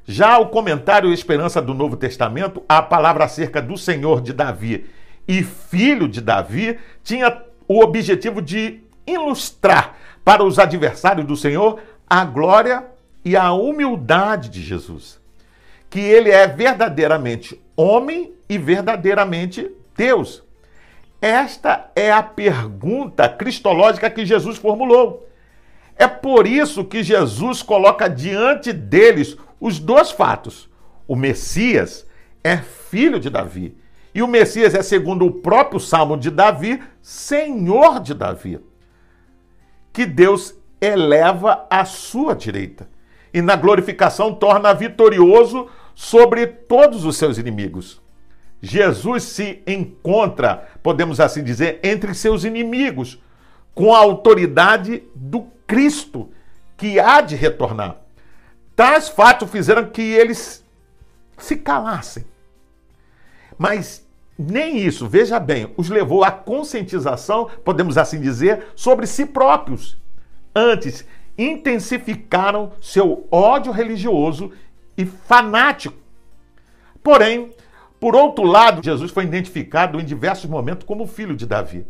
Já 0.05 0.39
o 0.39 0.49
comentário 0.49 1.13
Esperança 1.13 1.61
do 1.61 1.75
Novo 1.75 1.97
Testamento, 1.97 2.63
a 2.69 2.81
palavra 2.81 3.25
acerca 3.25 3.61
do 3.61 3.77
Senhor 3.77 4.21
de 4.21 4.33
Davi 4.33 4.87
e 5.27 5.43
filho 5.43 6.09
de 6.09 6.21
Davi, 6.21 6.79
tinha 7.05 7.43
o 7.67 7.81
objetivo 7.83 8.41
de 8.41 8.81
ilustrar 9.07 9.97
para 10.25 10.43
os 10.43 10.59
adversários 10.59 11.27
do 11.27 11.37
Senhor 11.37 11.81
a 12.09 12.25
glória 12.25 12.87
e 13.25 13.37
a 13.37 13.53
humildade 13.53 14.49
de 14.49 14.63
Jesus. 14.63 15.21
Que 15.91 16.01
ele 16.01 16.31
é 16.31 16.47
verdadeiramente 16.47 17.61
homem 17.77 18.33
e 18.49 18.57
verdadeiramente 18.57 19.71
Deus. 19.97 20.43
Esta 21.21 21.91
é 21.97 22.13
a 22.13 22.23
pergunta 22.23 23.29
cristológica 23.29 24.09
que 24.09 24.25
Jesus 24.25 24.57
formulou. 24.57 25.29
É 25.97 26.07
por 26.07 26.47
isso 26.47 26.85
que 26.85 27.03
Jesus 27.03 27.61
coloca 27.61 28.09
diante 28.09 28.73
deles 28.73 29.37
os 29.61 29.81
dois 29.81 30.13
fatos. 30.13 30.69
O 31.09 31.17
Messias 31.17 32.07
é 32.45 32.57
filho 32.59 33.19
de 33.19 33.29
Davi. 33.29 33.77
E 34.15 34.23
o 34.23 34.29
Messias 34.29 34.75
é, 34.75 34.83
segundo 34.83 35.27
o 35.27 35.33
próprio 35.33 35.81
Salmo 35.81 36.17
de 36.17 36.31
Davi, 36.31 36.81
Senhor 37.03 38.01
de 38.01 38.15
Davi. 38.15 38.61
Que 39.93 40.07
Deus 40.07 40.55
eleva 40.81 41.67
à 41.69 41.85
sua 41.85 42.35
direita. 42.35 42.89
E 43.35 43.43
na 43.43 43.57
glorificação 43.57 44.35
torna 44.35 44.73
vitorioso 44.73 45.69
sobre 45.95 46.47
todos 46.47 47.05
os 47.05 47.17
seus 47.17 47.39
inimigos. 47.39 48.01
Jesus 48.61 49.23
se 49.25 49.63
encontra, 49.67 50.69
podemos 50.83 51.21
assim 51.21 51.45
dizer, 51.45 51.81
entre 51.83 52.13
seus 52.15 52.45
inimigos, 52.45 53.23
com 53.75 53.95
a 53.95 53.99
autoridade 53.99 55.05
do 55.15 55.47
Cristo, 55.67 56.31
que 56.77 56.99
há 56.99 57.21
de 57.21 57.37
retornar. 57.37 57.97
Tais 58.75 59.09
fatos 59.09 59.51
fizeram 59.51 59.91
que 59.91 60.03
eles 60.03 60.65
se 61.37 61.57
calassem. 61.57 62.25
Mas 63.57 64.07
nem 64.39 64.79
isso, 64.79 65.09
veja 65.09 65.41
bem, 65.41 65.73
os 65.77 65.89
levou 65.89 66.23
à 66.23 66.31
conscientização, 66.31 67.51
podemos 67.65 67.99
assim 67.99 68.21
dizer, 68.21 68.69
sobre 68.77 69.07
si 69.07 69.27
próprios. 69.27 69.97
Antes, 70.55 71.05
intensificaram 71.37 72.73
seu 72.81 73.27
ódio 73.31 73.73
religioso 73.73 74.53
e 74.97 75.05
fanático. 75.05 75.97
Porém, 77.03 77.53
por 78.01 78.15
outro 78.15 78.45
lado, 78.45 78.85
Jesus 78.85 79.11
foi 79.11 79.25
identificado 79.25 80.01
em 80.01 80.05
diversos 80.05 80.49
momentos 80.49 80.87
como 80.87 81.07
filho 81.07 81.35
de 81.35 81.47
Davi. 81.47 81.87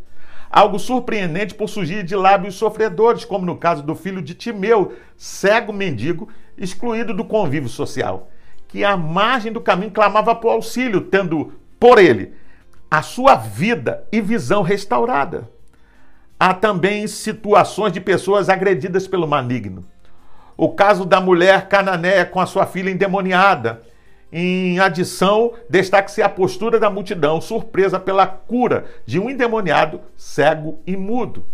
Algo 0.51 0.79
surpreendente 0.79 1.55
por 1.55 1.69
surgir 1.69 2.03
de 2.03 2.17
lábios 2.17 2.55
sofredores, 2.55 3.25
como 3.25 3.45
no 3.45 3.57
caso 3.57 3.83
do 3.83 3.95
filho 3.95 4.23
de 4.23 4.35
Timeu, 4.35 4.95
cego 5.17 5.73
mendigo, 5.73 6.29
excluído 6.57 7.13
do 7.13 7.25
convívio 7.25 7.69
social, 7.69 8.31
que 8.67 8.83
à 8.83 8.97
margem 8.97 9.53
do 9.53 9.61
caminho 9.61 9.91
clamava 9.91 10.35
por 10.35 10.51
auxílio, 10.51 11.03
tendo 11.03 11.53
por 11.79 11.99
ele 11.99 12.33
a 12.91 13.03
sua 13.03 13.35
vida 13.35 14.05
e 14.11 14.21
visão 14.21 14.63
restaurada. 14.63 15.51
Há 16.41 16.55
também 16.55 17.07
situações 17.07 17.93
de 17.93 18.01
pessoas 18.01 18.49
agredidas 18.49 19.07
pelo 19.07 19.27
maligno. 19.27 19.85
O 20.57 20.71
caso 20.71 21.05
da 21.05 21.21
mulher 21.21 21.69
cananéia 21.69 22.25
com 22.25 22.41
a 22.41 22.47
sua 22.47 22.65
filha 22.65 22.91
endemoniada. 22.91 23.83
Em 24.31 24.79
adição, 24.79 25.55
destaque-se 25.71 26.21
a 26.21 26.29
postura 26.29 26.79
da 26.79 26.91
multidão, 26.91 27.41
surpresa 27.41 27.99
pela 27.99 28.27
cura 28.27 28.85
de 29.07 29.19
um 29.19 29.31
endemoniado 29.31 30.01
cego 30.17 30.81
e 30.87 30.97
mudo. 30.97 31.47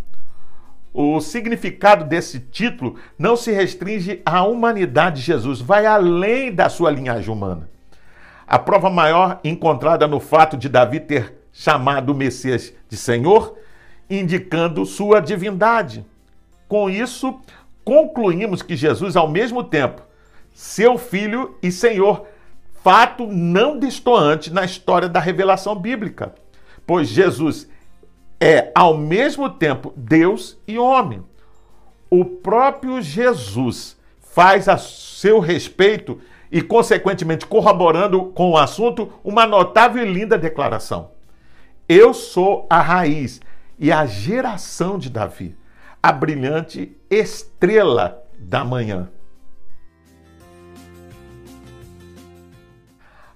O 0.92 1.20
significado 1.20 2.04
desse 2.04 2.38
título 2.38 2.96
não 3.18 3.36
se 3.36 3.52
restringe 3.52 4.20
à 4.24 4.44
humanidade 4.44 5.16
de 5.16 5.22
Jesus, 5.22 5.60
vai 5.60 5.86
além 5.86 6.52
da 6.52 6.68
sua 6.68 6.90
linhagem 6.90 7.32
humana. 7.32 7.68
A 8.46 8.58
prova 8.58 8.90
maior 8.90 9.40
encontrada 9.42 10.06
no 10.06 10.20
fato 10.20 10.56
de 10.56 10.68
Davi 10.68 11.00
ter 11.00 11.34
chamado 11.52 12.10
o 12.10 12.14
Messias 12.14 12.72
de 12.88 12.96
Senhor, 12.96 13.56
indicando 14.10 14.84
sua 14.84 15.20
divindade. 15.20 16.04
Com 16.68 16.90
isso, 16.90 17.40
concluímos 17.84 18.62
que 18.62 18.76
Jesus, 18.76 19.16
ao 19.16 19.28
mesmo 19.28 19.62
tempo, 19.62 20.02
seu 20.52 20.98
filho 20.98 21.56
e 21.62 21.72
Senhor, 21.72 22.26
fato 22.84 23.26
não 23.26 23.78
destoante 23.78 24.52
na 24.52 24.62
história 24.62 25.08
da 25.08 25.18
revelação 25.18 25.74
bíblica, 25.74 26.34
pois 26.86 27.08
Jesus 27.08 27.66
é, 28.38 28.70
ao 28.74 28.94
mesmo 28.94 29.48
tempo, 29.48 29.94
Deus 29.96 30.58
e 30.68 30.78
homem. 30.78 31.24
O 32.10 32.26
próprio 32.26 33.00
Jesus 33.00 33.96
faz 34.20 34.68
a 34.68 34.76
seu 34.76 35.40
respeito 35.40 36.20
e, 36.52 36.60
consequentemente, 36.60 37.46
corroborando 37.46 38.26
com 38.26 38.50
o 38.50 38.58
assunto, 38.58 39.10
uma 39.24 39.46
notável 39.46 40.04
e 40.04 40.12
linda 40.12 40.36
declaração. 40.36 41.12
Eu 41.88 42.12
sou 42.12 42.66
a 42.68 42.82
raiz 42.82 43.40
e 43.78 43.90
a 43.90 44.04
geração 44.04 44.98
de 44.98 45.08
Davi, 45.08 45.56
a 46.02 46.12
brilhante 46.12 46.94
estrela 47.08 48.22
da 48.38 48.62
manhã. 48.62 49.08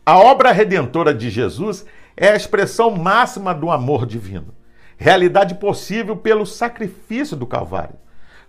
A 0.08 0.16
obra 0.16 0.52
redentora 0.52 1.12
de 1.12 1.28
Jesus 1.28 1.84
é 2.16 2.30
a 2.30 2.34
expressão 2.34 2.90
máxima 2.90 3.54
do 3.54 3.70
amor 3.70 4.06
divino, 4.06 4.54
realidade 4.96 5.56
possível 5.56 6.16
pelo 6.16 6.46
sacrifício 6.46 7.36
do 7.36 7.46
Calvário. 7.46 7.94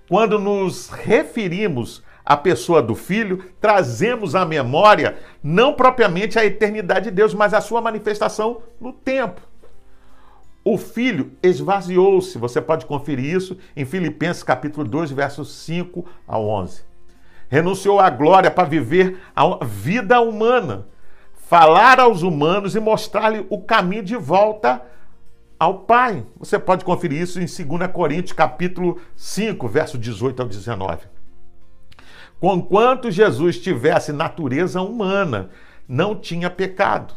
Quando 0.07 0.39
nos 0.39 0.87
referimos 0.87 2.01
à 2.23 2.37
pessoa 2.37 2.81
do 2.81 2.95
Filho, 2.95 3.43
trazemos 3.59 4.35
à 4.35 4.45
memória 4.45 5.17
não 5.43 5.73
propriamente 5.73 6.39
a 6.39 6.45
eternidade 6.45 7.09
de 7.09 7.11
Deus, 7.11 7.33
mas 7.33 7.53
a 7.53 7.59
sua 7.59 7.81
manifestação 7.81 8.61
no 8.79 8.93
tempo. 8.93 9.41
O 10.63 10.77
filho 10.77 11.33
esvaziou-se, 11.43 12.37
você 12.37 12.61
pode 12.61 12.85
conferir 12.85 13.35
isso 13.35 13.57
em 13.75 13.83
Filipenses 13.83 14.43
capítulo 14.43 14.87
2, 14.87 15.11
versos 15.11 15.53
5 15.55 16.05
a 16.25 16.39
11. 16.39 16.83
Renunciou 17.49 17.99
à 17.99 18.09
glória 18.09 18.49
para 18.49 18.69
viver 18.69 19.19
a 19.35 19.65
vida 19.65 20.21
humana, 20.21 20.87
falar 21.49 21.99
aos 21.99 22.21
humanos 22.21 22.75
e 22.75 22.79
mostrar-lhe 22.79 23.43
o 23.49 23.59
caminho 23.59 24.03
de 24.03 24.15
volta 24.15 24.83
ao 25.57 25.79
Pai. 25.79 26.23
Você 26.37 26.59
pode 26.59 26.85
conferir 26.85 27.19
isso 27.19 27.39
em 27.39 27.45
2 27.45 27.91
Coríntios 27.91 28.33
capítulo 28.33 29.01
5, 29.15 29.67
verso 29.67 29.97
18 29.97 30.43
ao 30.43 30.47
19. 30.47 31.07
Conquanto 32.39 33.09
Jesus 33.09 33.57
tivesse 33.57 34.13
natureza 34.13 34.79
humana, 34.79 35.49
não 35.87 36.15
tinha 36.15 36.51
pecado. 36.51 37.15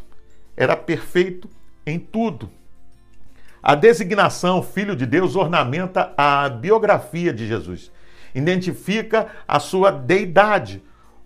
Era 0.57 0.75
perfeito 0.75 1.47
em 1.85 1.99
tudo. 1.99 2.49
A 3.61 3.75
designação 3.75 4.63
Filho 4.63 4.95
de 4.95 5.05
Deus 5.05 5.35
ornamenta 5.35 6.11
a 6.17 6.49
biografia 6.49 7.31
de 7.31 7.45
Jesus, 7.45 7.91
identifica 8.33 9.27
a 9.47 9.59
sua 9.59 9.91
deidade, 9.91 10.81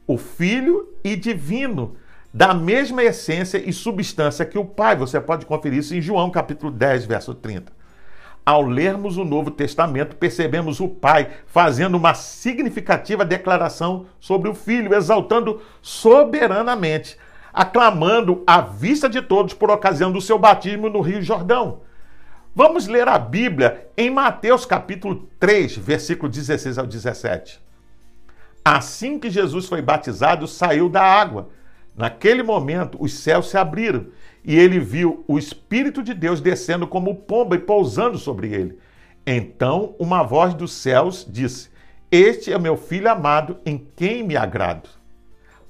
o 0.05 0.17
Filho 0.17 0.89
e 1.05 1.15
divino, 1.15 1.95
da 2.33 2.53
mesma 2.53 3.03
essência 3.03 3.57
e 3.57 3.71
substância 3.71 4.45
que 4.45 4.57
o 4.57 4.65
Pai. 4.65 4.95
Você 4.95 5.19
pode 5.19 5.45
conferir 5.45 5.79
isso 5.79 5.95
em 5.95 6.01
João 6.01 6.29
capítulo 6.29 6.71
10, 6.71 7.05
verso 7.05 7.33
30. 7.33 7.71
Ao 8.45 8.61
lermos 8.61 9.17
o 9.17 9.25
Novo 9.25 9.51
Testamento, 9.51 10.15
percebemos 10.15 10.79
o 10.79 10.87
Pai 10.87 11.29
fazendo 11.47 11.95
uma 11.95 12.13
significativa 12.13 13.25
declaração 13.25 14.05
sobre 14.19 14.49
o 14.49 14.53
Filho, 14.53 14.93
exaltando 14.93 15.61
soberanamente, 15.81 17.17
aclamando 17.51 18.43
à 18.47 18.61
vista 18.61 19.09
de 19.09 19.21
todos 19.21 19.53
por 19.53 19.69
ocasião 19.69 20.11
do 20.11 20.21
seu 20.21 20.39
batismo 20.39 20.89
no 20.89 21.01
Rio 21.01 21.21
Jordão. 21.21 21.81
Vamos 22.55 22.87
ler 22.87 23.07
a 23.07 23.19
Bíblia 23.19 23.87
em 23.97 24.09
Mateus 24.09 24.65
capítulo 24.65 25.27
3, 25.39 25.77
versículo 25.77 26.31
16 26.31 26.77
ao 26.77 26.87
17. 26.87 27.59
Assim 28.63 29.19
que 29.19 29.29
Jesus 29.29 29.67
foi 29.67 29.81
batizado, 29.81 30.47
saiu 30.47 30.89
da 30.89 31.03
água. 31.03 31.49
Naquele 31.97 32.43
momento, 32.43 32.95
os 33.01 33.13
céus 33.15 33.49
se 33.49 33.57
abriram 33.57 34.05
e 34.45 34.55
ele 34.55 34.79
viu 34.79 35.25
o 35.27 35.39
Espírito 35.39 36.03
de 36.03 36.13
Deus 36.13 36.39
descendo 36.39 36.87
como 36.87 37.15
pomba 37.15 37.55
e 37.55 37.59
pousando 37.59 38.19
sobre 38.19 38.53
ele. 38.53 38.77
Então, 39.25 39.95
uma 39.97 40.21
voz 40.21 40.53
dos 40.53 40.71
céus 40.71 41.27
disse: 41.27 41.69
Este 42.11 42.53
é 42.53 42.59
meu 42.59 42.77
filho 42.77 43.09
amado, 43.09 43.57
em 43.65 43.85
quem 43.95 44.23
me 44.23 44.37
agrado. 44.37 44.87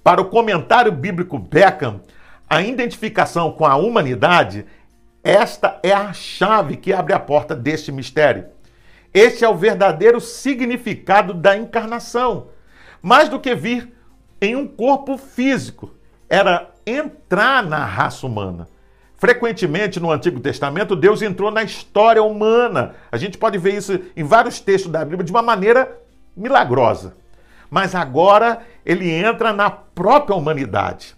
Para 0.03 0.21
o 0.21 0.25
comentário 0.25 0.91
bíblico 0.91 1.39
Beckham, 1.39 2.01
a 2.49 2.61
identificação 2.61 3.51
com 3.51 3.65
a 3.65 3.77
humanidade 3.77 4.65
esta 5.23 5.77
é 5.83 5.91
a 5.91 6.13
chave 6.13 6.77
que 6.77 6.93
abre 6.93 7.11
a 7.11 7.19
porta 7.19 7.53
deste 7.53 7.91
mistério. 7.91 8.45
Este 9.13 9.43
é 9.43 9.49
o 9.49 9.57
verdadeiro 9.57 10.21
significado 10.21 11.33
da 11.33 11.57
encarnação. 11.57 12.47
Mais 13.01 13.27
do 13.27 13.37
que 13.37 13.53
vir 13.53 13.91
em 14.39 14.55
um 14.55 14.65
corpo 14.65 15.17
físico, 15.17 15.91
era 16.29 16.69
entrar 16.85 17.63
na 17.63 17.85
raça 17.85 18.25
humana. 18.25 18.67
Frequentemente 19.17 19.99
no 19.99 20.11
Antigo 20.11 20.39
Testamento, 20.39 20.95
Deus 20.95 21.21
entrou 21.21 21.49
na 21.49 21.63
história 21.63 22.21
humana. 22.21 22.95
A 23.11 23.17
gente 23.17 23.37
pode 23.37 23.57
ver 23.57 23.73
isso 23.73 23.99
em 24.15 24.23
vários 24.23 24.59
textos 24.59 24.91
da 24.91 25.03
Bíblia 25.03 25.23
de 25.23 25.31
uma 25.31 25.41
maneira 25.41 25.99
milagrosa. 26.35 27.15
Mas 27.69 27.95
agora 27.95 28.61
ele 28.85 29.09
entra 29.09 29.51
na 29.51 29.69
própria 29.69 30.35
humanidade. 30.35 31.15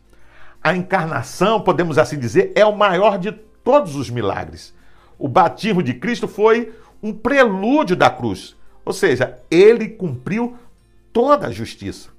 A 0.63 0.73
encarnação, 0.73 1.61
podemos 1.61 1.97
assim 1.97 2.17
dizer, 2.17 2.51
é 2.55 2.65
o 2.65 2.75
maior 2.75 3.17
de 3.17 3.31
todos 3.31 3.95
os 3.95 4.09
milagres. 4.09 4.73
O 5.17 5.27
batismo 5.27 5.83
de 5.83 5.93
Cristo 5.93 6.27
foi 6.27 6.73
um 7.03 7.13
prelúdio 7.13 7.95
da 7.95 8.09
cruz, 8.09 8.55
ou 8.83 8.91
seja, 8.91 9.39
ele 9.49 9.87
cumpriu 9.87 10.57
toda 11.13 11.47
a 11.47 11.51
justiça 11.51 12.09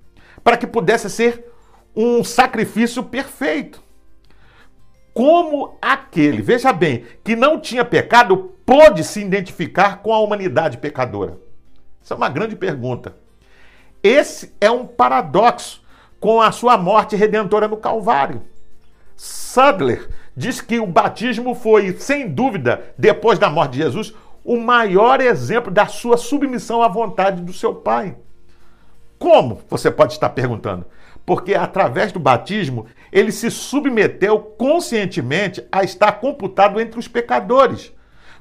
para 0.43 0.57
que 0.57 0.67
pudesse 0.67 1.11
ser 1.11 1.50
um 2.01 2.25
sacrifício 2.25 3.03
perfeito. 3.03 3.83
Como 5.13 5.77
aquele, 5.83 6.41
veja 6.41 6.73
bem, 6.73 7.05
que 7.23 7.37
não 7.37 7.61
tinha 7.61 7.85
pecado, 7.85 8.55
pôde 8.65 9.05
se 9.05 9.21
identificar 9.21 9.99
com 9.99 10.13
a 10.13 10.21
humanidade 10.21 10.79
pecadora. 10.79 11.39
Essa 12.03 12.15
é 12.15 12.17
uma 12.17 12.29
grande 12.29 12.57
pergunta. 12.57 13.17
Esse 14.03 14.55
é 14.61 14.71
um 14.71 14.87
paradoxo 14.87 15.83
com 16.19 16.41
a 16.41 16.51
sua 16.53 16.79
morte 16.79 17.17
redentora 17.17 17.69
no 17.69 17.77
Calvário. 17.77 18.43
Sadler 19.17 20.09
diz 20.35 20.61
que 20.61 20.79
o 20.79 20.87
batismo 20.87 21.55
foi, 21.55 21.93
sem 21.99 22.29
dúvida, 22.29 22.95
depois 22.97 23.39
da 23.39 23.51
morte 23.51 23.73
de 23.73 23.79
Jesus, 23.79 24.15
o 24.43 24.57
maior 24.57 25.21
exemplo 25.21 25.71
da 25.71 25.87
sua 25.87 26.17
submissão 26.17 26.83
à 26.83 26.89
vontade 26.89 27.43
do 27.43 27.53
seu 27.53 27.75
Pai. 27.75 28.17
Como? 29.19 29.61
Você 29.69 29.91
pode 29.91 30.15
estar 30.15 30.31
perguntando. 30.31 30.87
Porque 31.25 31.55
através 31.55 32.13
do 32.13 32.19
batismo, 32.19 32.87
ele 33.13 33.33
se 33.33 33.51
submeteu 33.51 34.39
conscientemente 34.39 35.65
a 35.71 35.85
estar 35.85 36.13
computado 36.13 36.81
entre 36.81 36.99
os 36.99 37.09
pecadores, 37.09 37.93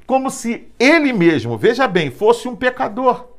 como 0.06 0.30
se 0.30 0.68
ele 0.80 1.14
mesmo, 1.14 1.58
veja 1.58 1.88
bem, 1.88 2.10
fosse 2.10 2.48
um 2.48 2.56
pecador 2.56 3.30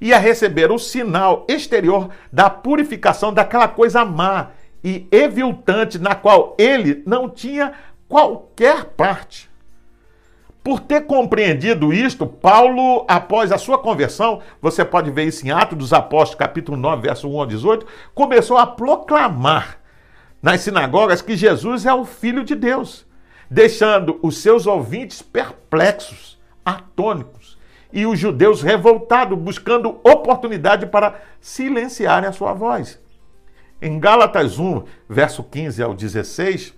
e 0.00 0.14
a 0.14 0.18
receber 0.18 0.70
o 0.70 0.78
sinal 0.78 1.44
exterior 1.48 2.08
da 2.32 2.48
purificação 2.48 3.32
daquela 3.34 3.68
coisa 3.68 4.04
má 4.04 4.50
e 4.82 5.06
eviltante 5.10 5.98
na 5.98 6.14
qual 6.14 6.56
ele 6.58 7.02
não 7.06 7.28
tinha 7.28 7.74
qualquer 8.08 8.84
parte. 8.84 9.49
Por 10.62 10.78
ter 10.78 11.06
compreendido 11.06 11.92
isto, 11.92 12.26
Paulo, 12.26 13.06
após 13.08 13.50
a 13.50 13.56
sua 13.56 13.78
conversão, 13.78 14.42
você 14.60 14.84
pode 14.84 15.10
ver 15.10 15.24
isso 15.24 15.46
em 15.46 15.50
Atos 15.50 15.78
dos 15.78 15.92
Apóstolos, 15.92 16.38
capítulo 16.38 16.76
9, 16.76 17.02
verso 17.02 17.28
1 17.28 17.40
ao 17.40 17.46
18, 17.46 17.86
começou 18.14 18.58
a 18.58 18.66
proclamar 18.66 19.78
nas 20.42 20.60
sinagogas 20.60 21.22
que 21.22 21.34
Jesus 21.34 21.86
é 21.86 21.94
o 21.94 22.04
Filho 22.04 22.44
de 22.44 22.54
Deus, 22.54 23.06
deixando 23.50 24.18
os 24.22 24.38
seus 24.38 24.66
ouvintes 24.66 25.22
perplexos, 25.22 26.38
atônicos, 26.64 27.58
e 27.92 28.06
os 28.06 28.18
judeus 28.18 28.62
revoltados, 28.62 29.38
buscando 29.38 29.98
oportunidade 30.04 30.86
para 30.86 31.20
silenciarem 31.40 32.28
a 32.28 32.32
sua 32.32 32.52
voz. 32.52 33.00
Em 33.82 33.98
Gálatas 33.98 34.58
1, 34.58 34.84
verso 35.08 35.42
15 35.42 35.82
ao 35.82 35.94
16, 35.94 36.74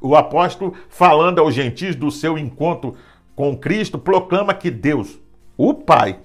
o 0.00 0.14
apóstolo, 0.14 0.74
falando 0.88 1.40
aos 1.40 1.54
gentis 1.54 1.96
do 1.96 2.10
seu 2.10 2.36
encontro 2.36 2.94
com 3.34 3.56
Cristo, 3.56 3.98
proclama 3.98 4.54
que 4.54 4.70
Deus, 4.70 5.18
o 5.56 5.74
Pai, 5.74 6.18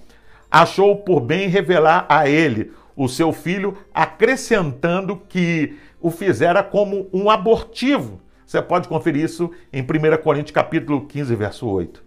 achou 0.50 0.96
por 0.96 1.20
bem 1.20 1.48
revelar 1.48 2.06
a 2.08 2.28
ele 2.28 2.72
o 2.96 3.08
seu 3.08 3.32
filho, 3.32 3.78
acrescentando 3.94 5.16
que 5.28 5.76
o 6.00 6.10
fizera 6.10 6.62
como 6.62 7.08
um 7.12 7.30
abortivo. 7.30 8.20
Você 8.46 8.60
pode 8.60 8.88
conferir 8.88 9.24
isso 9.24 9.50
em 9.72 9.82
1 9.82 9.86
Coríntios 10.22 10.52
capítulo 10.52 11.06
15, 11.06 11.34
verso 11.36 11.66
8. 11.68 12.02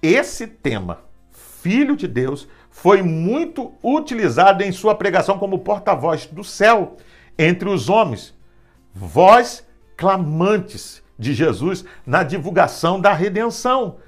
Esse 0.00 0.46
tema, 0.46 1.00
filho 1.30 1.96
de 1.96 2.06
Deus, 2.06 2.48
foi 2.70 3.02
muito 3.02 3.72
utilizado 3.82 4.62
em 4.62 4.72
sua 4.72 4.94
pregação 4.94 5.38
como 5.38 5.58
porta-voz 5.58 6.26
do 6.26 6.44
céu 6.44 6.96
entre 7.36 7.68
os 7.68 7.88
homens. 7.88 8.32
Voz 8.94 9.66
clamantes 10.00 11.02
de 11.18 11.34
Jesus 11.34 11.84
na 12.06 12.22
divulgação 12.22 12.98
da 12.98 13.12
redenção. 13.12 13.98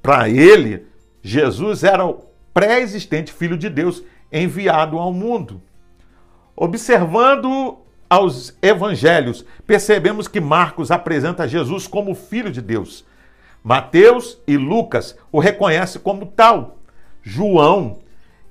Para 0.00 0.28
ele, 0.28 0.86
Jesus 1.20 1.82
era 1.82 2.06
o 2.06 2.24
pré-existente 2.54 3.32
Filho 3.32 3.58
de 3.58 3.68
Deus 3.68 4.04
enviado 4.30 4.96
ao 4.96 5.12
mundo. 5.12 5.60
Observando 6.54 7.78
aos 8.08 8.56
evangelhos, 8.62 9.44
percebemos 9.66 10.28
que 10.28 10.40
Marcos 10.40 10.92
apresenta 10.92 11.48
Jesus 11.48 11.88
como 11.88 12.14
Filho 12.14 12.52
de 12.52 12.62
Deus. 12.62 13.04
Mateus 13.60 14.38
e 14.46 14.56
Lucas 14.56 15.18
o 15.32 15.40
reconhecem 15.40 16.00
como 16.00 16.26
tal. 16.26 16.78
João 17.22 17.98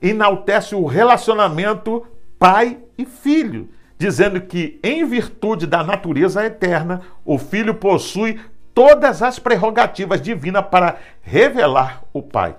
enaltece 0.01 0.75
o 0.75 0.85
relacionamento 0.85 2.05
pai 2.37 2.77
e 2.97 3.05
filho 3.05 3.69
dizendo 4.03 4.41
que, 4.41 4.81
em 4.83 5.05
virtude 5.05 5.65
da 5.65 5.81
natureza 5.81 6.43
eterna, 6.43 7.03
o 7.23 7.37
Filho 7.37 7.73
possui 7.73 8.37
todas 8.73 9.21
as 9.21 9.39
prerrogativas 9.39 10.21
divinas 10.21 10.65
para 10.69 10.97
revelar 11.21 12.03
o 12.11 12.21
Pai. 12.21 12.53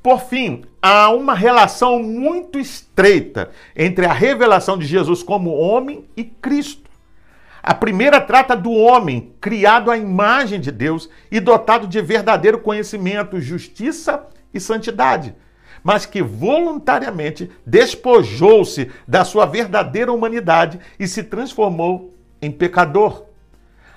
Por 0.00 0.20
fim, 0.20 0.62
há 0.80 1.10
uma 1.10 1.34
relação 1.34 2.00
muito 2.00 2.60
estreita 2.60 3.50
entre 3.74 4.06
a 4.06 4.12
revelação 4.12 4.78
de 4.78 4.86
Jesus 4.86 5.20
como 5.20 5.50
homem 5.50 6.04
e 6.16 6.22
Cristo. 6.22 6.88
A 7.60 7.74
primeira 7.74 8.20
trata 8.20 8.54
do 8.54 8.70
homem 8.70 9.32
criado 9.40 9.90
à 9.90 9.96
imagem 9.96 10.60
de 10.60 10.70
Deus 10.70 11.10
e 11.28 11.40
dotado 11.40 11.88
de 11.88 12.00
verdadeiro 12.00 12.60
conhecimento, 12.60 13.40
justiça 13.40 14.28
e 14.52 14.60
santidade 14.60 15.34
mas 15.84 16.06
que 16.06 16.22
voluntariamente 16.22 17.50
despojou-se 17.66 18.90
da 19.06 19.22
sua 19.22 19.44
verdadeira 19.44 20.10
humanidade 20.10 20.80
e 20.98 21.06
se 21.06 21.22
transformou 21.22 22.14
em 22.40 22.50
pecador. 22.50 23.24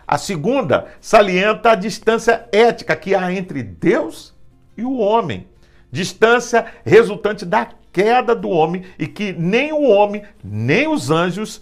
A 0.05 0.17
segunda 0.17 0.87
salienta 0.99 1.71
a 1.71 1.75
distância 1.75 2.47
ética 2.51 2.95
que 2.95 3.15
há 3.15 3.31
entre 3.31 3.63
Deus 3.63 4.35
e 4.77 4.83
o 4.83 4.97
homem, 4.97 5.47
distância 5.89 6.65
resultante 6.85 7.45
da 7.45 7.69
queda 7.91 8.35
do 8.35 8.49
homem 8.49 8.83
e 8.99 9.07
que 9.07 9.31
nem 9.31 9.71
o 9.71 9.83
homem 9.83 10.23
nem 10.43 10.87
os 10.87 11.09
anjos 11.09 11.61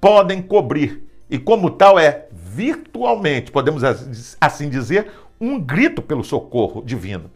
podem 0.00 0.40
cobrir. 0.40 1.02
E 1.28 1.38
como 1.38 1.70
tal 1.70 1.98
é 1.98 2.26
virtualmente, 2.32 3.50
podemos 3.50 3.82
assim 4.40 4.70
dizer, 4.70 5.10
um 5.38 5.60
grito 5.60 6.00
pelo 6.00 6.24
socorro 6.24 6.82
divino. 6.82 7.30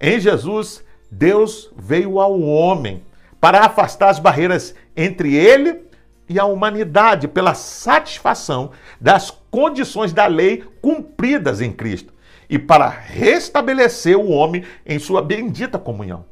Em 0.00 0.18
Jesus, 0.18 0.82
Deus 1.14 1.70
veio 1.76 2.18
ao 2.18 2.40
homem 2.40 3.02
para 3.38 3.66
afastar 3.66 4.08
as 4.08 4.18
barreiras 4.18 4.74
entre 4.96 5.34
ele 5.36 5.82
e 6.26 6.40
a 6.40 6.46
humanidade 6.46 7.28
pela 7.28 7.52
satisfação 7.52 8.70
das 8.98 9.30
condições 9.50 10.14
da 10.14 10.26
lei 10.26 10.64
cumpridas 10.80 11.60
em 11.60 11.70
Cristo 11.70 12.14
e 12.48 12.58
para 12.58 12.88
restabelecer 12.88 14.16
o 14.16 14.30
homem 14.30 14.64
em 14.86 14.98
sua 14.98 15.20
bendita 15.20 15.78
comunhão. 15.78 16.24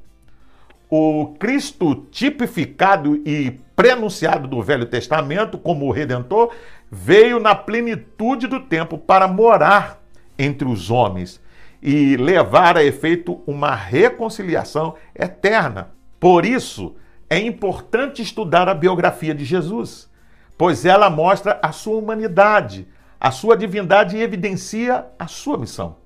O 0.88 1.34
Cristo 1.38 2.06
tipificado 2.10 3.16
e 3.16 3.60
prenunciado 3.76 4.48
do 4.48 4.62
Velho 4.62 4.86
Testamento 4.86 5.58
como 5.58 5.84
o 5.84 5.92
Redentor 5.92 6.54
veio 6.90 7.38
na 7.38 7.54
plenitude 7.54 8.46
do 8.46 8.60
tempo 8.60 8.96
para 8.96 9.28
morar 9.28 10.02
entre 10.38 10.66
os 10.66 10.90
homens 10.90 11.38
e 11.82 12.16
levar 12.16 12.76
a 12.76 12.84
efeito 12.84 13.42
uma 13.46 13.74
reconciliação 13.74 14.94
eterna. 15.14 15.90
Por 16.18 16.44
isso, 16.44 16.96
é 17.28 17.38
importante 17.38 18.20
estudar 18.20 18.68
a 18.68 18.74
biografia 18.74 19.34
de 19.34 19.44
Jesus, 19.44 20.10
pois 20.58 20.84
ela 20.84 21.08
mostra 21.08 21.58
a 21.62 21.72
sua 21.72 21.96
humanidade, 21.96 22.86
a 23.18 23.30
sua 23.30 23.56
divindade 23.56 24.16
e 24.16 24.22
evidencia 24.22 25.06
a 25.18 25.26
sua 25.26 25.56
missão. 25.56 25.96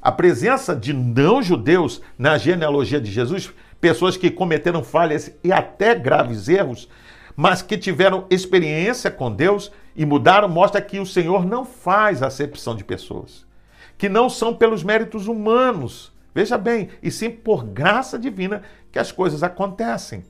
A 0.00 0.10
presença 0.10 0.74
de 0.74 0.94
não-judeus 0.94 2.00
na 2.18 2.38
genealogia 2.38 3.00
de 3.00 3.10
Jesus, 3.10 3.52
pessoas 3.78 4.16
que 4.16 4.30
cometeram 4.30 4.82
falhas 4.82 5.30
e 5.44 5.52
até 5.52 5.94
graves 5.94 6.48
erros, 6.48 6.88
mas 7.36 7.60
que 7.60 7.76
tiveram 7.76 8.26
experiência 8.30 9.10
com 9.10 9.30
Deus 9.30 9.70
e 9.94 10.06
mudaram, 10.06 10.48
mostra 10.48 10.80
que 10.80 10.98
o 10.98 11.04
Senhor 11.04 11.44
não 11.44 11.66
faz 11.66 12.22
acepção 12.22 12.74
de 12.74 12.84
pessoas 12.84 13.49
que 14.00 14.08
não 14.08 14.30
são 14.30 14.54
pelos 14.54 14.82
méritos 14.82 15.28
humanos, 15.28 16.10
veja 16.34 16.56
bem, 16.56 16.88
e 17.02 17.10
sim 17.10 17.28
por 17.28 17.62
graça 17.62 18.18
divina 18.18 18.62
que 18.90 18.98
as 18.98 19.12
coisas 19.12 19.42
acontecem. 19.42 20.24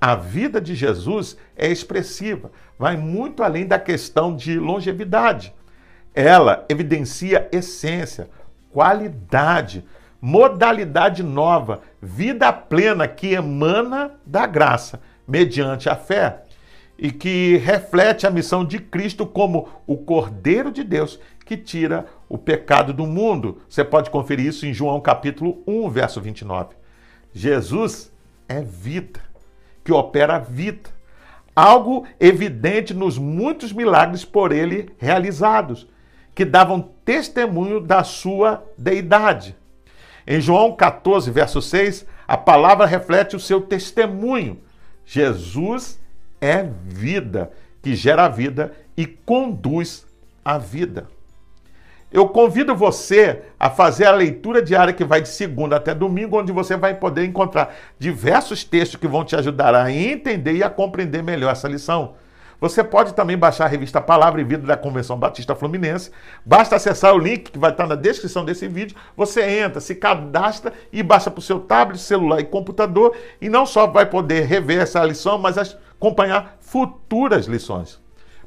A 0.00 0.14
vida 0.14 0.60
de 0.60 0.76
Jesus 0.76 1.36
é 1.56 1.66
expressiva, 1.66 2.52
vai 2.78 2.96
muito 2.96 3.42
além 3.42 3.66
da 3.66 3.76
questão 3.76 4.36
de 4.36 4.56
longevidade. 4.56 5.52
Ela 6.14 6.64
evidencia 6.68 7.48
essência, 7.50 8.30
qualidade, 8.70 9.84
modalidade 10.20 11.24
nova, 11.24 11.82
vida 12.00 12.52
plena 12.52 13.08
que 13.08 13.32
emana 13.34 14.12
da 14.24 14.46
graça, 14.46 15.00
mediante 15.26 15.88
a 15.88 15.96
fé, 15.96 16.44
e 17.02 17.10
que 17.10 17.56
reflete 17.56 18.28
a 18.28 18.30
missão 18.30 18.64
de 18.64 18.78
Cristo 18.78 19.26
como 19.26 19.68
o 19.88 19.96
Cordeiro 19.96 20.70
de 20.70 20.84
Deus 20.84 21.18
que 21.44 21.56
tira 21.56 22.06
o 22.28 22.38
pecado 22.38 22.92
do 22.92 23.04
mundo. 23.08 23.60
Você 23.68 23.82
pode 23.82 24.08
conferir 24.08 24.46
isso 24.46 24.64
em 24.64 24.72
João 24.72 25.00
capítulo 25.00 25.64
1, 25.66 25.90
verso 25.90 26.20
29. 26.20 26.76
Jesus 27.34 28.12
é 28.48 28.62
vida, 28.62 29.18
que 29.82 29.92
opera 29.92 30.38
vida. 30.38 30.90
Algo 31.56 32.06
evidente 32.20 32.94
nos 32.94 33.18
muitos 33.18 33.72
milagres 33.72 34.24
por 34.24 34.52
ele 34.52 34.88
realizados, 34.96 35.88
que 36.36 36.44
davam 36.44 36.90
testemunho 37.04 37.80
da 37.80 38.04
sua 38.04 38.64
deidade. 38.78 39.56
Em 40.24 40.40
João 40.40 40.76
14, 40.76 41.32
verso 41.32 41.60
6, 41.60 42.06
a 42.28 42.36
palavra 42.36 42.86
reflete 42.86 43.34
o 43.34 43.40
seu 43.40 43.60
testemunho. 43.60 44.60
Jesus 45.04 46.00
é 46.42 46.68
vida, 46.84 47.52
que 47.80 47.94
gera 47.94 48.28
vida 48.28 48.72
e 48.96 49.06
conduz 49.06 50.04
a 50.44 50.58
vida. 50.58 51.06
Eu 52.12 52.28
convido 52.28 52.76
você 52.76 53.42
a 53.58 53.70
fazer 53.70 54.04
a 54.04 54.12
leitura 54.12 54.60
diária 54.60 54.92
que 54.92 55.04
vai 55.04 55.22
de 55.22 55.28
segunda 55.28 55.76
até 55.76 55.94
domingo, 55.94 56.38
onde 56.38 56.52
você 56.52 56.76
vai 56.76 56.92
poder 56.94 57.24
encontrar 57.24 57.74
diversos 57.98 58.64
textos 58.64 59.00
que 59.00 59.08
vão 59.08 59.24
te 59.24 59.34
ajudar 59.34 59.74
a 59.74 59.90
entender 59.90 60.52
e 60.52 60.62
a 60.62 60.68
compreender 60.68 61.22
melhor 61.22 61.52
essa 61.52 61.68
lição. 61.68 62.14
Você 62.60 62.84
pode 62.84 63.14
também 63.14 63.36
baixar 63.36 63.64
a 63.64 63.68
revista 63.68 64.00
Palavra 64.00 64.40
e 64.40 64.44
Vida 64.44 64.64
da 64.64 64.76
Convenção 64.76 65.18
Batista 65.18 65.52
Fluminense. 65.52 66.12
Basta 66.46 66.76
acessar 66.76 67.12
o 67.12 67.18
link 67.18 67.50
que 67.50 67.58
vai 67.58 67.72
estar 67.72 67.88
na 67.88 67.96
descrição 67.96 68.44
desse 68.44 68.68
vídeo. 68.68 68.96
Você 69.16 69.42
entra, 69.42 69.80
se 69.80 69.96
cadastra 69.96 70.72
e 70.92 71.02
baixa 71.02 71.28
para 71.28 71.40
o 71.40 71.42
seu 71.42 71.58
tablet, 71.58 72.00
celular 72.00 72.38
e 72.38 72.44
computador. 72.44 73.16
E 73.40 73.48
não 73.48 73.66
só 73.66 73.88
vai 73.88 74.06
poder 74.06 74.44
rever 74.46 74.80
essa 74.80 75.02
lição, 75.02 75.38
mas 75.38 75.76
acompanhar 76.02 76.56
futuras 76.60 77.46
lições. 77.46 78.00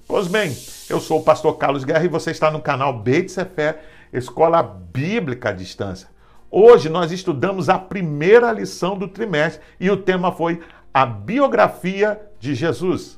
Pois 0.05 0.27
bem, 0.27 0.53
eu 0.89 0.99
sou 0.99 1.21
o 1.21 1.23
pastor 1.23 1.57
Carlos 1.57 1.85
Guerra 1.85 2.03
e 2.03 2.09
você 2.09 2.31
está 2.31 2.51
no 2.51 2.61
canal 2.61 2.99
Beit 2.99 3.33
Fé, 3.33 3.79
Escola 4.11 4.61
Bíblica 4.61 5.49
à 5.49 5.51
Distância. 5.53 6.09
Hoje 6.51 6.89
nós 6.89 7.13
estudamos 7.13 7.69
a 7.69 7.79
primeira 7.79 8.51
lição 8.51 8.97
do 8.97 9.07
trimestre 9.07 9.63
e 9.79 9.89
o 9.89 9.95
tema 9.95 10.33
foi 10.33 10.61
a 10.93 11.05
biografia 11.05 12.19
de 12.41 12.53
Jesus. 12.53 13.17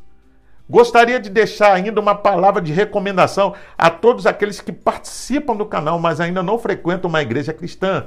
Gostaria 0.69 1.19
de 1.19 1.31
deixar 1.31 1.73
ainda 1.73 1.99
uma 1.99 2.13
palavra 2.13 2.61
de 2.61 2.71
recomendação 2.71 3.55
a 3.75 3.89
todos 3.89 4.27
aqueles 4.27 4.61
que 4.61 4.71
participam 4.71 5.55
do 5.55 5.65
canal, 5.65 5.97
mas 5.97 6.19
ainda 6.19 6.43
não 6.43 6.59
frequentam 6.59 7.09
uma 7.09 7.23
igreja 7.23 7.53
cristã. 7.53 8.05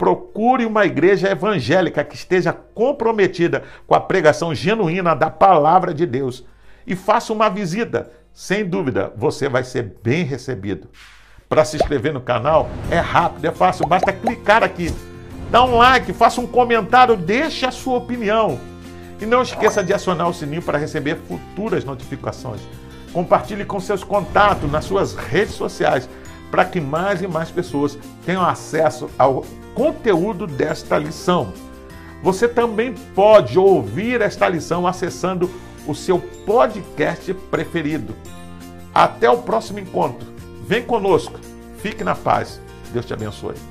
Procure 0.00 0.64
uma 0.64 0.86
igreja 0.86 1.30
evangélica 1.30 2.02
que 2.02 2.14
esteja 2.14 2.54
comprometida 2.54 3.64
com 3.86 3.94
a 3.94 4.00
pregação 4.00 4.54
genuína 4.54 5.14
da 5.14 5.28
palavra 5.28 5.92
de 5.92 6.06
Deus 6.06 6.42
e 6.86 6.96
faça 6.96 7.34
uma 7.34 7.50
visita. 7.50 8.10
Sem 8.32 8.64
dúvida, 8.64 9.12
você 9.14 9.46
vai 9.46 9.62
ser 9.62 9.96
bem 10.02 10.24
recebido. 10.24 10.88
Para 11.50 11.66
se 11.66 11.76
inscrever 11.76 12.14
no 12.14 12.20
canal 12.22 12.70
é 12.90 12.98
rápido, 12.98 13.44
é 13.44 13.50
fácil, 13.50 13.86
basta 13.86 14.10
clicar 14.10 14.64
aqui. 14.64 14.90
Dá 15.50 15.62
um 15.62 15.76
like, 15.76 16.14
faça 16.14 16.40
um 16.40 16.46
comentário, 16.46 17.14
deixe 17.14 17.66
a 17.66 17.70
sua 17.70 17.98
opinião. 17.98 18.58
E 19.20 19.26
não 19.26 19.42
esqueça 19.42 19.84
de 19.84 19.92
acionar 19.92 20.30
o 20.30 20.32
sininho 20.32 20.62
para 20.62 20.78
receber 20.78 21.18
futuras 21.28 21.84
notificações. 21.84 22.62
Compartilhe 23.12 23.66
com 23.66 23.78
seus 23.78 24.02
contatos 24.02 24.72
nas 24.72 24.86
suas 24.86 25.14
redes 25.14 25.56
sociais 25.56 26.08
para 26.50 26.64
que 26.64 26.80
mais 26.80 27.22
e 27.22 27.28
mais 27.28 27.50
pessoas 27.50 27.98
tenham 28.24 28.44
acesso 28.44 29.08
ao 29.18 29.44
conteúdo 29.74 30.46
desta 30.46 30.98
lição. 30.98 31.52
Você 32.22 32.46
também 32.48 32.94
pode 33.14 33.58
ouvir 33.58 34.20
esta 34.20 34.48
lição 34.48 34.86
acessando 34.86 35.50
o 35.86 35.94
seu 35.94 36.18
podcast 36.18 37.32
preferido. 37.50 38.14
Até 38.92 39.30
o 39.30 39.38
próximo 39.38 39.78
encontro. 39.78 40.26
Vem 40.66 40.82
conosco. 40.82 41.38
Fique 41.78 42.04
na 42.04 42.14
paz. 42.14 42.60
Deus 42.92 43.06
te 43.06 43.14
abençoe. 43.14 43.69